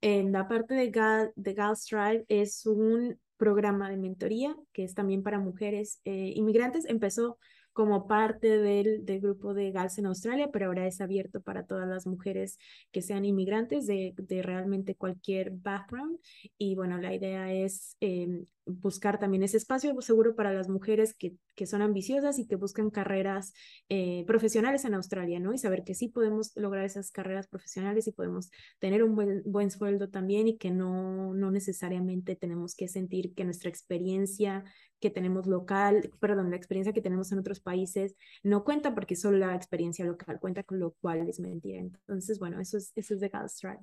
En 0.00 0.32
la 0.32 0.48
parte 0.48 0.74
de, 0.74 0.90
Gal, 0.90 1.32
de 1.36 1.54
GALS 1.54 1.84
Tribe 1.84 2.24
es 2.26 2.66
un 2.66 3.20
programa 3.36 3.88
de 3.88 3.98
mentoría 3.98 4.56
que 4.72 4.82
es 4.82 4.94
también 4.94 5.22
para 5.22 5.38
mujeres 5.38 6.00
eh, 6.04 6.32
inmigrantes. 6.34 6.84
Empezó 6.86 7.38
como 7.74 8.06
parte 8.06 8.58
del, 8.58 9.04
del, 9.04 9.20
grupo 9.20 9.52
de 9.52 9.72
GALS 9.72 9.98
en 9.98 10.06
Australia, 10.06 10.48
pero 10.52 10.66
ahora 10.66 10.86
es 10.86 11.00
abierto 11.00 11.42
para 11.42 11.66
todas 11.66 11.88
las 11.88 12.06
mujeres 12.06 12.56
que 12.92 13.02
sean 13.02 13.24
inmigrantes 13.24 13.86
de, 13.86 14.14
de 14.16 14.42
realmente 14.42 14.94
cualquier 14.94 15.50
background. 15.50 16.18
Y 16.56 16.76
bueno, 16.76 16.98
la 16.98 17.12
idea 17.12 17.52
es 17.52 17.96
em, 18.00 18.46
buscar 18.66 19.18
también 19.18 19.42
ese 19.42 19.56
espacio 19.56 20.00
seguro 20.00 20.34
para 20.34 20.52
las 20.52 20.68
mujeres 20.68 21.14
que, 21.14 21.34
que 21.54 21.66
son 21.66 21.82
ambiciosas 21.82 22.38
y 22.38 22.46
que 22.46 22.56
buscan 22.56 22.90
carreras 22.90 23.52
eh, 23.88 24.24
profesionales 24.26 24.84
en 24.84 24.94
Australia, 24.94 25.38
¿no? 25.40 25.52
Y 25.52 25.58
saber 25.58 25.84
que 25.84 25.94
sí 25.94 26.08
podemos 26.08 26.52
lograr 26.56 26.84
esas 26.84 27.10
carreras 27.10 27.46
profesionales 27.46 28.06
y 28.06 28.12
podemos 28.12 28.50
tener 28.78 29.02
un 29.02 29.14
buen, 29.14 29.42
buen 29.44 29.70
sueldo 29.70 30.08
también 30.08 30.48
y 30.48 30.56
que 30.56 30.70
no, 30.70 31.34
no 31.34 31.50
necesariamente 31.50 32.36
tenemos 32.36 32.74
que 32.74 32.88
sentir 32.88 33.34
que 33.34 33.44
nuestra 33.44 33.68
experiencia 33.68 34.64
que 35.00 35.10
tenemos 35.10 35.46
local, 35.46 36.10
perdón, 36.18 36.50
la 36.50 36.56
experiencia 36.56 36.94
que 36.94 37.02
tenemos 37.02 37.30
en 37.30 37.38
otros 37.38 37.60
países 37.60 38.16
no 38.42 38.64
cuenta 38.64 38.94
porque 38.94 39.16
solo 39.16 39.36
la 39.36 39.54
experiencia 39.54 40.04
local 40.04 40.40
cuenta, 40.40 40.62
con 40.62 40.78
lo 40.78 40.92
cual 40.92 41.28
es 41.28 41.40
mentira. 41.40 41.80
Entonces, 41.80 42.38
bueno, 42.38 42.58
eso 42.60 42.78
es, 42.78 42.92
eso 42.94 43.12
es 43.12 43.20
de 43.20 43.28
Galstrad. 43.28 43.76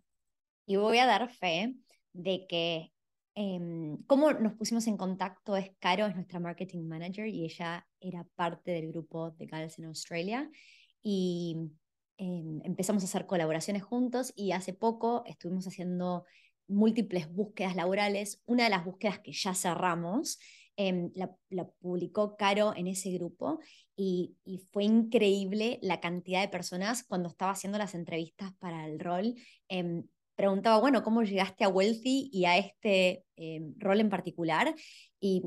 Y 0.65 0.77
voy 0.77 0.97
a 0.97 1.05
dar 1.05 1.29
fe 1.29 1.75
de 2.13 2.45
que 2.47 2.91
eh, 3.35 3.97
cómo 4.07 4.33
nos 4.33 4.53
pusimos 4.53 4.87
en 4.87 4.97
contacto 4.97 5.55
es 5.55 5.71
Caro, 5.79 6.05
es 6.05 6.15
nuestra 6.15 6.39
marketing 6.39 6.83
manager 6.83 7.27
y 7.27 7.45
ella 7.45 7.87
era 7.99 8.25
parte 8.35 8.71
del 8.71 8.89
grupo 8.89 9.31
de 9.31 9.45
Gals 9.45 9.79
en 9.79 9.85
Australia 9.85 10.49
y 11.01 11.55
em, 12.17 12.61
empezamos 12.63 13.03
a 13.03 13.05
hacer 13.05 13.25
colaboraciones 13.25 13.83
juntos 13.83 14.33
y 14.35 14.51
hace 14.51 14.73
poco 14.73 15.23
estuvimos 15.25 15.65
haciendo 15.65 16.25
múltiples 16.67 17.31
búsquedas 17.31 17.75
laborales. 17.75 18.41
Una 18.45 18.65
de 18.65 18.69
las 18.69 18.83
búsquedas 18.83 19.19
que 19.19 19.31
ya 19.31 19.53
cerramos 19.53 20.37
em, 20.75 21.11
la, 21.15 21.31
publicó 21.79 22.35
Caro 22.35 22.73
en 22.75 22.87
ese 22.87 23.11
grupo 23.11 23.59
y, 23.95 24.35
y, 24.43 24.57
fue 24.71 24.83
increíble 24.83 25.79
la 25.81 26.01
cantidad 26.01 26.41
de 26.41 26.47
personas 26.49 27.03
cuando 27.03 27.29
estaba 27.29 27.51
haciendo 27.51 27.77
las 27.77 27.95
entrevistas 27.95 28.53
para 28.59 28.87
el 28.87 28.99
rol 28.99 29.35
preguntaba, 30.41 30.79
bueno, 30.79 31.03
¿cómo 31.03 31.21
llegaste 31.21 31.63
a 31.63 31.69
Wealthy 31.69 32.31
y 32.33 32.45
a 32.45 32.57
este 32.57 33.23
eh, 33.35 33.61
rol 33.77 33.99
en 33.99 34.09
particular? 34.09 34.73
Y 35.19 35.43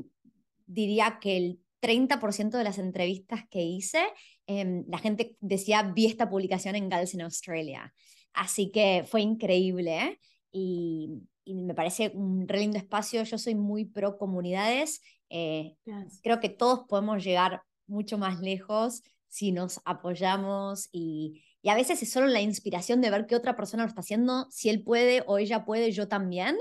diría 0.65 1.19
que 1.19 1.35
el 1.35 1.59
30% 1.81 2.51
de 2.57 2.63
las 2.63 2.77
entrevistas 2.77 3.41
que 3.49 3.61
hice, 3.61 3.99
em, 4.47 4.85
la 4.87 4.97
gente 4.99 5.35
decía, 5.41 5.83
vi 5.83 6.05
esta 6.05 6.29
publicación 6.29 6.77
en 6.77 6.87
Gals 6.87 7.13
en 7.13 7.23
Australia. 7.23 7.93
Así 8.31 8.71
que 8.71 9.03
fue 9.05 9.19
increíble 9.19 9.97
¿eh? 9.97 10.19
y, 10.53 11.09
me 11.45 11.75
parece 11.75 12.11
un 12.15 12.47
re 12.47 12.59
lindo 12.59 12.77
espacio. 12.77 13.21
Yo 13.23 13.37
soy 13.37 13.53
muy 13.53 13.83
pro 13.83 14.17
comunidades. 14.17 15.01
Eh, 15.29 15.75
creo 16.23 16.39
que 16.39 16.49
todos 16.49 16.85
podemos 16.87 17.21
llegar 17.21 17.61
mucho 17.85 18.17
más 18.17 18.39
lejos 18.39 19.03
si 19.27 19.51
nos 19.51 19.81
apoyamos 19.83 20.87
y, 20.93 21.43
y 21.65 21.69
a 21.69 21.75
veces 21.75 22.03
es 22.03 22.11
solo 22.11 22.27
la 22.27 22.41
inspiración 22.41 23.01
de 23.01 23.09
ver 23.09 23.25
que 23.25 23.35
otra 23.35 23.55
persona 23.55 23.81
lo 23.81 23.89
está 23.89 24.01
haciendo, 24.01 24.45
si 24.51 24.69
él 24.69 24.83
puede 24.83 25.23
o 25.25 25.39
ella 25.39 25.65
puede, 25.65 25.91
yo 25.91 26.07
también. 26.07 26.55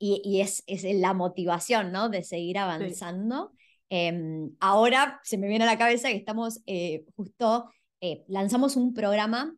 Y, 0.00 0.20
y 0.24 0.40
es, 0.40 0.64
es, 0.66 0.82
la 0.82 1.14
motivación, 1.14 1.92
¿no? 1.92 2.08
De 2.08 2.24
seguir 2.24 2.58
avanzando. 2.58 3.52
Em, 3.88 4.50
ahora 4.58 5.20
se 5.22 5.38
me 5.38 5.46
viene 5.46 5.62
a 5.62 5.68
la 5.68 5.78
cabeza 5.78 6.08
que 6.08 6.16
estamos 6.16 6.60
eh, 6.66 7.04
justo, 7.14 7.70
eh, 8.00 8.24
lanzamos 8.26 8.74
un 8.74 8.94
programa 8.94 9.54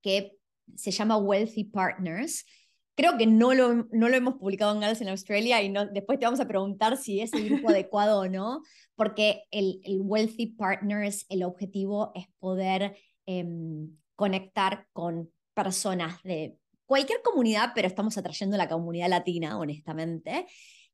que 0.00 0.38
se 0.76 0.92
llama 0.92 1.18
Wealthy 1.18 1.64
Partners. 1.64 2.46
Creo 2.94 3.18
que 3.18 3.26
no 3.26 3.52
lo, 3.52 3.86
no 3.92 4.08
lo 4.08 4.16
hemos 4.16 4.36
publicado 4.36 4.72
en 4.72 4.80
Gals 4.80 5.02
en 5.02 5.10
Australia 5.10 5.60
y 5.60 5.68
no, 5.68 5.84
después 5.84 6.18
te 6.18 6.24
vamos 6.24 6.40
a 6.40 6.48
preguntar 6.48 6.96
si 6.96 7.20
es 7.20 7.34
el 7.34 7.50
grupo 7.50 7.68
adecuado 7.68 8.20
o 8.20 8.28
no, 8.28 8.62
porque 8.94 9.42
el, 9.50 9.82
el 9.84 10.00
Wealthy 10.00 10.54
Partners, 10.54 11.26
el 11.28 11.42
objetivo 11.42 12.12
es 12.14 12.28
poder 12.38 12.96
em, 13.26 13.90
conectar 14.22 14.86
con 14.92 15.32
personas 15.52 16.22
de 16.22 16.56
cualquier 16.86 17.22
comunidad, 17.22 17.72
pero 17.74 17.88
estamos 17.88 18.16
atrayendo 18.16 18.54
a 18.54 18.58
la 18.58 18.68
comunidad 18.68 19.08
latina, 19.08 19.58
honestamente, 19.58 20.46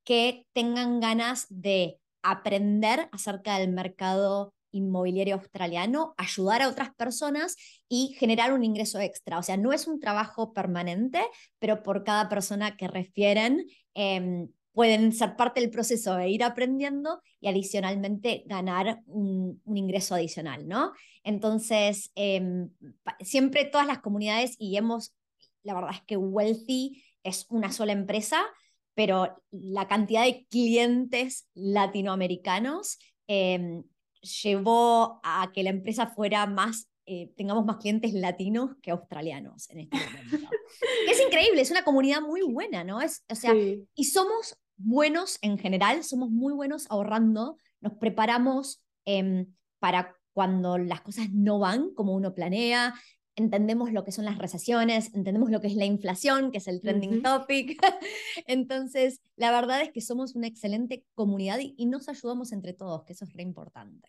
que 0.03 0.47
tengan 0.55 0.99
ganas 0.99 1.45
de 1.51 1.99
aprender 2.23 3.11
acerca 3.13 3.59
del 3.59 3.71
mercado 3.71 4.55
inmobiliario 4.71 5.35
australiano, 5.35 6.15
ayudar 6.17 6.63
a 6.63 6.71
otras 6.71 6.95
personas 6.95 7.57
y 7.87 8.17
generar 8.19 8.55
un 8.55 8.65
ingreso 8.65 8.99
extra. 8.99 9.39
O 9.39 9.43
sea, 9.43 9.59
no 9.59 9.75
es 9.75 9.87
un 9.87 10.01
trabajo 10.01 10.55
permanente, 10.55 11.21
pero 11.59 11.83
por 11.83 12.05
cada 12.05 12.31
persona 12.31 12.79
que 12.79 12.89
refieren, 12.89 13.67
em, 13.93 14.49
pueden 14.79 15.13
ser 15.13 15.35
parte 15.35 15.61
del 15.61 15.71
proceso 15.71 16.15
de 16.15 16.29
ir 16.29 16.45
aprendiendo 16.45 17.21
y 17.41 17.49
adicionalmente 17.49 18.45
ganar 18.47 19.03
un, 19.07 19.61
ingreso 19.67 20.15
adicional, 20.15 20.69
¿no? 20.69 20.93
Entonces, 21.25 22.13
em, 22.15 22.71
siempre 23.19 23.65
todas 23.65 23.89
las 23.89 23.99
comunidades, 23.99 24.55
y 24.57 24.77
hemos, 24.77 25.17
la 25.65 25.75
verdad 25.75 25.91
es 25.95 26.03
que 26.03 26.17
Wealthy 26.17 27.03
es 27.25 27.47
una 27.49 27.73
sola 27.73 27.91
empresa, 27.91 28.47
pero 28.95 29.43
la 29.51 29.89
cantidad 29.89 30.23
de 30.23 30.47
clientes 30.49 31.49
latinoamericanos 31.55 33.01
em, 33.27 33.83
llevó 34.21 35.19
a 35.25 35.51
que 35.53 35.65
la 35.65 35.71
empresa 35.71 36.07
fuera 36.07 36.47
más 36.47 36.89
eh, 37.05 37.33
tengamos 37.37 37.65
más 37.65 37.79
clientes 37.79 38.13
latinos 38.13 38.77
que 38.81 38.93
australianos 38.93 39.69
en 39.71 39.81
este 39.81 39.97
momento. 39.97 40.51
es 41.11 41.21
increíble, 41.21 41.63
es 41.63 41.71
una 41.73 41.83
comunidad 41.83 42.21
muy 42.21 42.43
buena, 42.43 42.85
¿no? 42.85 43.01
Es, 43.01 43.25
o 43.29 43.35
sea, 43.35 43.55
y 43.57 44.05
somos 44.05 44.57
buenos 44.79 45.39
en 45.43 45.59
general, 45.59 46.03
somos 46.05 46.31
muy 46.31 46.53
buenos 46.53 46.87
ahorrando, 46.91 47.57
nos 47.81 47.95
preparamos 47.95 48.83
em, 49.05 49.47
para 49.79 50.17
cuando 50.33 50.79
las 50.79 51.01
cosas 51.01 51.31
no 51.33 51.59
van 51.59 51.93
como 51.95 52.15
uno 52.15 52.35
planea, 52.35 52.95
entendemos 53.39 53.93
lo 53.93 54.05
que 54.05 54.13
son 54.13 54.25
las 54.25 54.39
recesiones, 54.39 55.15
entendemos 55.15 55.51
lo 55.51 55.61
que 55.61 55.69
es 55.69 55.75
la 55.75 55.85
inflación, 55.85 56.51
que 56.51 56.59
es 56.59 56.67
el 56.67 56.81
trending 56.81 57.23
topic. 57.23 57.81
Entonces, 58.47 59.21
la 59.37 59.53
verdad 59.53 59.81
es 59.83 59.93
que 59.93 60.01
somos 60.01 60.35
una 60.35 60.49
excelente 60.49 61.05
comunidad 61.15 61.59
y, 61.61 61.87
nos 61.87 62.09
ayudamos 62.09 62.53
entre 62.53 62.73
todos, 62.73 63.05
que 63.05 63.13
eso 63.13 63.25
es 63.25 63.33
re 63.33 63.43
importante. 63.43 64.09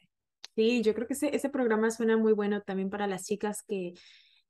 Sí, 0.55 0.81
yo 0.81 0.93
creo 0.93 1.07
que 1.07 1.13
ese, 1.13 1.35
ese 1.35 1.49
programa 1.49 1.91
suena 1.91 2.17
muy 2.17 2.33
bueno 2.33 2.61
también 2.61 2.89
para 2.89 3.07
las 3.07 3.25
chicas 3.25 3.63
que 3.63 3.93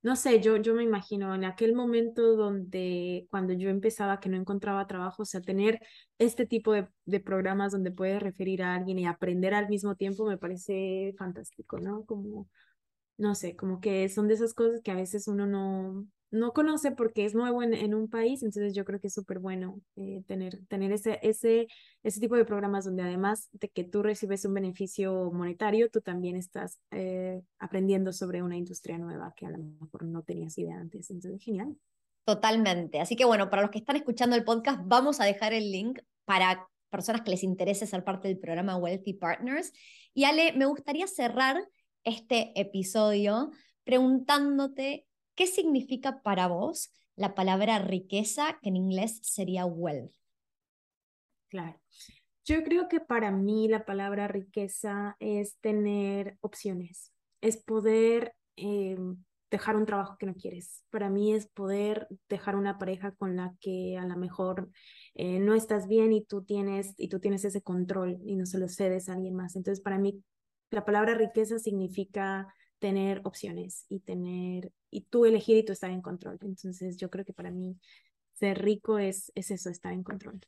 no 0.02 0.16
sé, 0.16 0.40
yo, 0.42 0.58
yo 0.58 0.74
me 0.74 0.84
imagino 0.84 1.36
en 1.36 1.44
aquel 1.44 1.74
momento 1.76 2.36
donde 2.36 3.28
cuando 3.30 3.54
yo 3.54 3.70
empezaba 3.70 4.20
que 4.20 4.30
no 4.30 4.38
encontraba 4.38 4.88
trabajo, 4.88 5.24
o 5.24 5.26
sea, 5.26 5.42
tener 5.42 5.80
este 6.18 6.46
tipo 6.46 6.74
de, 6.74 6.88
de 7.06 7.20
programas 7.20 7.72
donde 7.74 7.92
puedes 7.92 8.22
referir 8.22 8.64
a 8.64 8.76
alguien 8.76 9.00
y 9.00 9.06
aprender 9.06 9.54
al 9.54 9.68
mismo 9.70 9.96
tiempo 9.96 10.26
me 10.26 10.38
parece 10.38 11.14
fantástico, 11.18 11.80
¿no? 11.80 12.06
Como, 12.06 12.48
no 13.18 13.36
sé, 13.36 13.56
como 13.56 13.82
que 13.82 14.10
son 14.10 14.28
de 14.28 14.36
esas 14.36 14.54
cosas 14.54 14.82
que 14.84 14.92
a 14.92 14.96
veces 14.96 15.28
uno 15.28 15.48
no, 15.48 16.06
no 16.32 16.54
conoce 16.54 16.92
porque 16.92 17.26
es 17.26 17.34
nuevo 17.34 17.64
en, 17.64 17.74
en, 17.74 17.94
un 17.96 18.10
país, 18.10 18.44
entonces 18.44 18.76
yo 18.76 18.86
creo 18.86 19.00
que 19.00 19.08
es 19.08 19.14
súper 19.14 19.40
bueno 19.40 19.82
eh, 19.96 20.24
tener, 20.28 20.66
tener 20.68 20.92
ese, 20.92 21.20
ese, 21.24 21.68
ese 22.04 22.20
tipo 22.20 22.36
de 22.36 22.46
programas 22.46 22.86
donde 22.86 23.04
además 23.04 23.50
de 23.52 23.70
que 23.70 23.84
tú 23.84 24.04
recibes 24.04 24.46
un 24.46 24.54
beneficio 24.54 25.32
monetario, 25.32 25.90
tú 25.90 26.02
también 26.02 26.36
estás 26.36 26.80
eh, 26.92 27.42
aprendiendo 27.58 28.14
sobre 28.14 28.44
una 28.44 28.58
industria 28.58 28.98
nueva 28.98 29.34
que 29.36 29.48
a 29.48 29.52
lo 29.52 29.58
mejor 29.58 30.06
no 30.06 30.22
tenías 30.24 30.58
idea 30.58 30.78
antes. 30.78 31.10
Entonces, 31.10 31.44
genial. 31.44 31.76
Totalmente. 32.26 33.00
Así 33.00 33.16
que 33.16 33.26
bueno, 33.26 33.50
para 33.50 33.64
los 33.64 33.72
que 33.72 33.80
están 33.80 33.96
escuchando 33.96 34.36
el 34.36 34.44
podcast, 34.44 34.82
vamos 34.86 35.20
a 35.20 35.26
dejar 35.26 35.54
el 35.54 35.72
link 35.72 36.00
para 36.26 36.68
personas 36.92 37.22
que 37.22 37.32
les 37.32 37.44
interese 37.44 37.88
ser 37.88 38.04
parte 38.04 38.28
del 38.28 38.38
programa 38.38 38.78
Wealthy 38.78 39.14
Partners. 39.14 39.74
Y 40.14 40.26
Ale, 40.26 40.54
me 40.54 40.66
gustaría 40.66 41.08
cerrar 41.08 41.58
este 42.04 42.52
episodio 42.60 43.52
preguntándote 43.84 45.08
¿Qué 45.40 45.48
significa 45.48 46.22
para 46.22 46.48
vos 46.48 46.92
la 47.16 47.34
palabra 47.34 47.80
riqueza, 47.80 48.60
que 48.62 48.68
en 48.68 48.76
inglés 48.76 49.22
sería 49.24 49.66
wealth? 49.66 50.12
Claro. 51.48 51.80
Yo 52.44 52.62
creo 52.62 52.90
que 52.90 53.00
para 53.00 53.32
mí 53.32 53.70
la 53.70 53.86
palabra 53.86 54.28
riqueza 54.28 55.16
es 55.22 55.56
tener 55.62 56.38
opciones, 56.42 57.14
es 57.40 57.56
poder 57.56 58.36
em, 58.58 59.24
dejar 59.50 59.78
un 59.78 59.86
trabajo 59.86 60.18
que 60.20 60.26
no 60.26 60.36
quieres. 60.36 60.84
Para 60.90 61.10
mí 61.10 61.34
es 61.34 61.48
poder 61.48 62.10
dejar 62.28 62.58
una 62.58 62.78
pareja 62.78 63.14
con 63.14 63.38
la 63.38 63.56
que 63.62 63.98
a 63.98 64.06
lo 64.06 64.18
mejor 64.18 64.70
eh, 65.16 65.40
no 65.40 65.56
estás 65.56 65.88
bien 65.88 66.12
y 66.12 66.26
tú 66.26 66.44
tienes 66.44 66.96
y 66.98 67.08
tú 67.08 67.22
tienes 67.22 67.46
ese 67.46 67.62
control 67.62 68.18
y 68.26 68.36
no 68.36 68.46
se 68.46 68.60
lo 68.60 68.68
cedes 68.68 69.08
a 69.08 69.14
alguien 69.14 69.36
más. 69.38 69.56
Entonces, 69.56 69.82
para 69.82 70.00
mí 70.00 70.22
la 70.70 70.84
palabra 70.84 71.14
riqueza 71.14 71.60
significa 71.60 72.54
tener 72.80 73.22
opciones 73.26 73.86
y 73.90 74.00
tener, 74.00 74.72
y 74.90 75.02
tú 75.02 75.26
elegir 75.26 75.58
y 75.58 75.64
tú 75.64 75.74
estar 75.74 75.92
en 75.92 76.02
control. 76.02 76.38
Entonces 76.42 76.98
yo 76.98 77.10
creo 77.10 77.26
que 77.26 77.34
para 77.34 77.52
mí 77.52 77.78
ser 78.34 78.62
rico 78.64 79.00
es, 79.00 79.32
es 79.36 79.52
eso, 79.52 79.70
estar 79.70 79.94
en 79.94 80.04
control. 80.04 80.40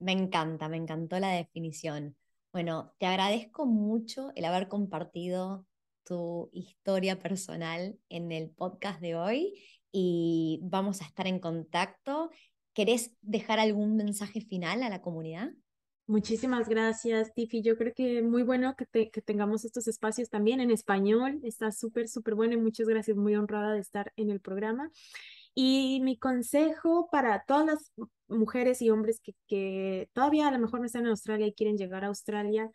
Me 0.00 0.12
encanta, 0.12 0.68
me 0.68 0.76
encantó 0.76 1.18
la 1.18 1.30
definición. 1.30 2.16
Bueno, 2.52 2.92
te 2.98 3.06
agradezco 3.06 3.66
mucho 3.66 4.32
el 4.34 4.44
haber 4.44 4.68
compartido 4.68 5.66
tu 6.04 6.48
historia 6.52 7.18
personal 7.18 7.98
en 8.08 8.32
el 8.32 8.50
podcast 8.50 9.00
de 9.00 9.14
hoy 9.14 9.62
y 9.92 10.60
vamos 10.62 11.02
a 11.02 11.04
estar 11.04 11.26
en 11.26 11.38
contacto. 11.38 12.30
¿Querés 12.72 13.12
dejar 13.20 13.58
algún 13.58 13.96
mensaje 13.96 14.40
final 14.40 14.82
a 14.82 14.88
la 14.88 15.02
comunidad? 15.02 15.50
Muchísimas 16.08 16.70
gracias, 16.70 17.34
Tiffy. 17.34 17.60
Yo 17.62 17.76
creo 17.76 17.92
que 17.94 18.22
muy 18.22 18.42
bueno 18.42 18.74
que, 18.76 19.10
que 19.10 19.20
tengamos 19.20 19.66
estos 19.66 19.86
espacios 19.88 20.30
también 20.30 20.58
en 20.58 20.70
español. 20.70 21.38
Está 21.42 21.70
súper, 21.70 22.08
súper 22.08 22.34
bueno 22.34 22.54
y 22.54 22.56
muchas 22.56 22.88
gracias. 22.88 23.14
Muy 23.14 23.36
honrada 23.36 23.74
de 23.74 23.80
estar 23.80 24.10
en 24.16 24.30
el 24.30 24.40
programa. 24.40 24.90
Y 25.54 26.00
mi 26.02 26.18
consejo 26.18 27.10
para 27.12 27.44
todas 27.46 27.66
las 27.66 27.92
mujeres 28.26 28.80
y 28.80 28.88
hombres 28.88 29.20
que, 29.20 29.34
que 29.46 30.08
todavía 30.14 30.48
a 30.48 30.50
lo 30.50 30.58
mejor 30.58 30.80
no 30.80 30.86
están 30.86 31.02
en 31.02 31.10
Australia 31.10 31.46
y 31.46 31.52
quieren 31.52 31.76
llegar 31.76 32.04
a 32.04 32.08
Australia 32.08 32.70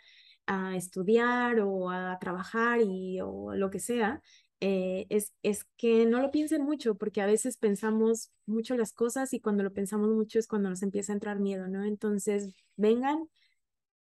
a 0.45 0.75
estudiar 0.75 1.59
o 1.61 1.89
a 1.89 2.19
trabajar 2.19 2.81
y, 2.81 3.19
o 3.21 3.55
lo 3.55 3.71
que 3.71 3.79
sea, 3.79 4.21
eh, 4.65 5.07
es, 5.09 5.33
es 5.43 5.65
que 5.75 6.05
no 6.05 6.21
lo 6.21 6.31
piensen 6.31 6.63
mucho, 6.63 6.95
porque 6.95 7.21
a 7.21 7.25
veces 7.25 7.57
pensamos 7.57 8.31
mucho 8.45 8.77
las 8.77 8.93
cosas 8.93 9.33
y 9.33 9.41
cuando 9.41 9.61
lo 9.61 9.73
pensamos 9.73 10.09
mucho 10.11 10.39
es 10.39 10.47
cuando 10.47 10.69
nos 10.69 10.83
empieza 10.83 11.11
a 11.11 11.15
entrar 11.15 11.37
miedo, 11.39 11.67
¿no? 11.67 11.83
Entonces, 11.83 12.53
vengan, 12.77 13.27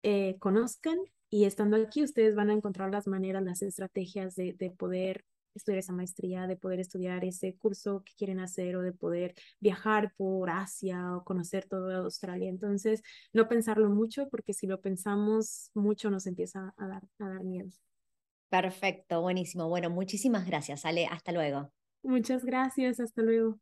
eh, 0.03 0.37
conozcan 0.39 0.97
y 1.29 1.43
estando 1.45 1.75
aquí 1.77 2.03
ustedes 2.03 2.35
van 2.35 2.49
a 2.49 2.53
encontrar 2.53 2.89
las 2.91 3.05
maneras, 3.05 3.43
las 3.43 3.61
estrategias 3.63 4.35
de, 4.35 4.53
de 4.53 4.71
poder 4.71 5.25
estudiar 5.55 5.79
esa 5.79 5.91
maestría, 5.93 6.47
de 6.47 6.55
poder 6.55 6.79
estudiar 6.79 7.25
ese 7.25 7.57
curso 7.57 8.03
que 8.05 8.13
quieren 8.17 8.39
hacer 8.39 8.77
o 8.77 8.81
de 8.81 8.93
poder 8.93 9.35
viajar 9.59 10.13
por 10.15 10.49
Asia 10.49 11.17
o 11.17 11.25
conocer 11.25 11.65
toda 11.65 11.97
Australia. 11.97 12.49
Entonces, 12.49 13.03
no 13.33 13.49
pensarlo 13.49 13.89
mucho 13.89 14.29
porque 14.29 14.53
si 14.53 14.67
lo 14.67 14.79
pensamos 14.81 15.69
mucho 15.73 16.09
nos 16.09 16.27
empieza 16.27 16.73
a 16.77 16.87
dar, 16.87 17.03
a 17.19 17.27
dar 17.29 17.43
miedo. 17.43 17.69
Perfecto, 18.49 19.21
buenísimo. 19.21 19.69
Bueno, 19.69 19.89
muchísimas 19.91 20.45
gracias, 20.47 20.83
Ale. 20.85 21.05
Hasta 21.07 21.31
luego. 21.31 21.71
Muchas 22.03 22.45
gracias, 22.45 23.01
hasta 23.01 23.21
luego. 23.21 23.59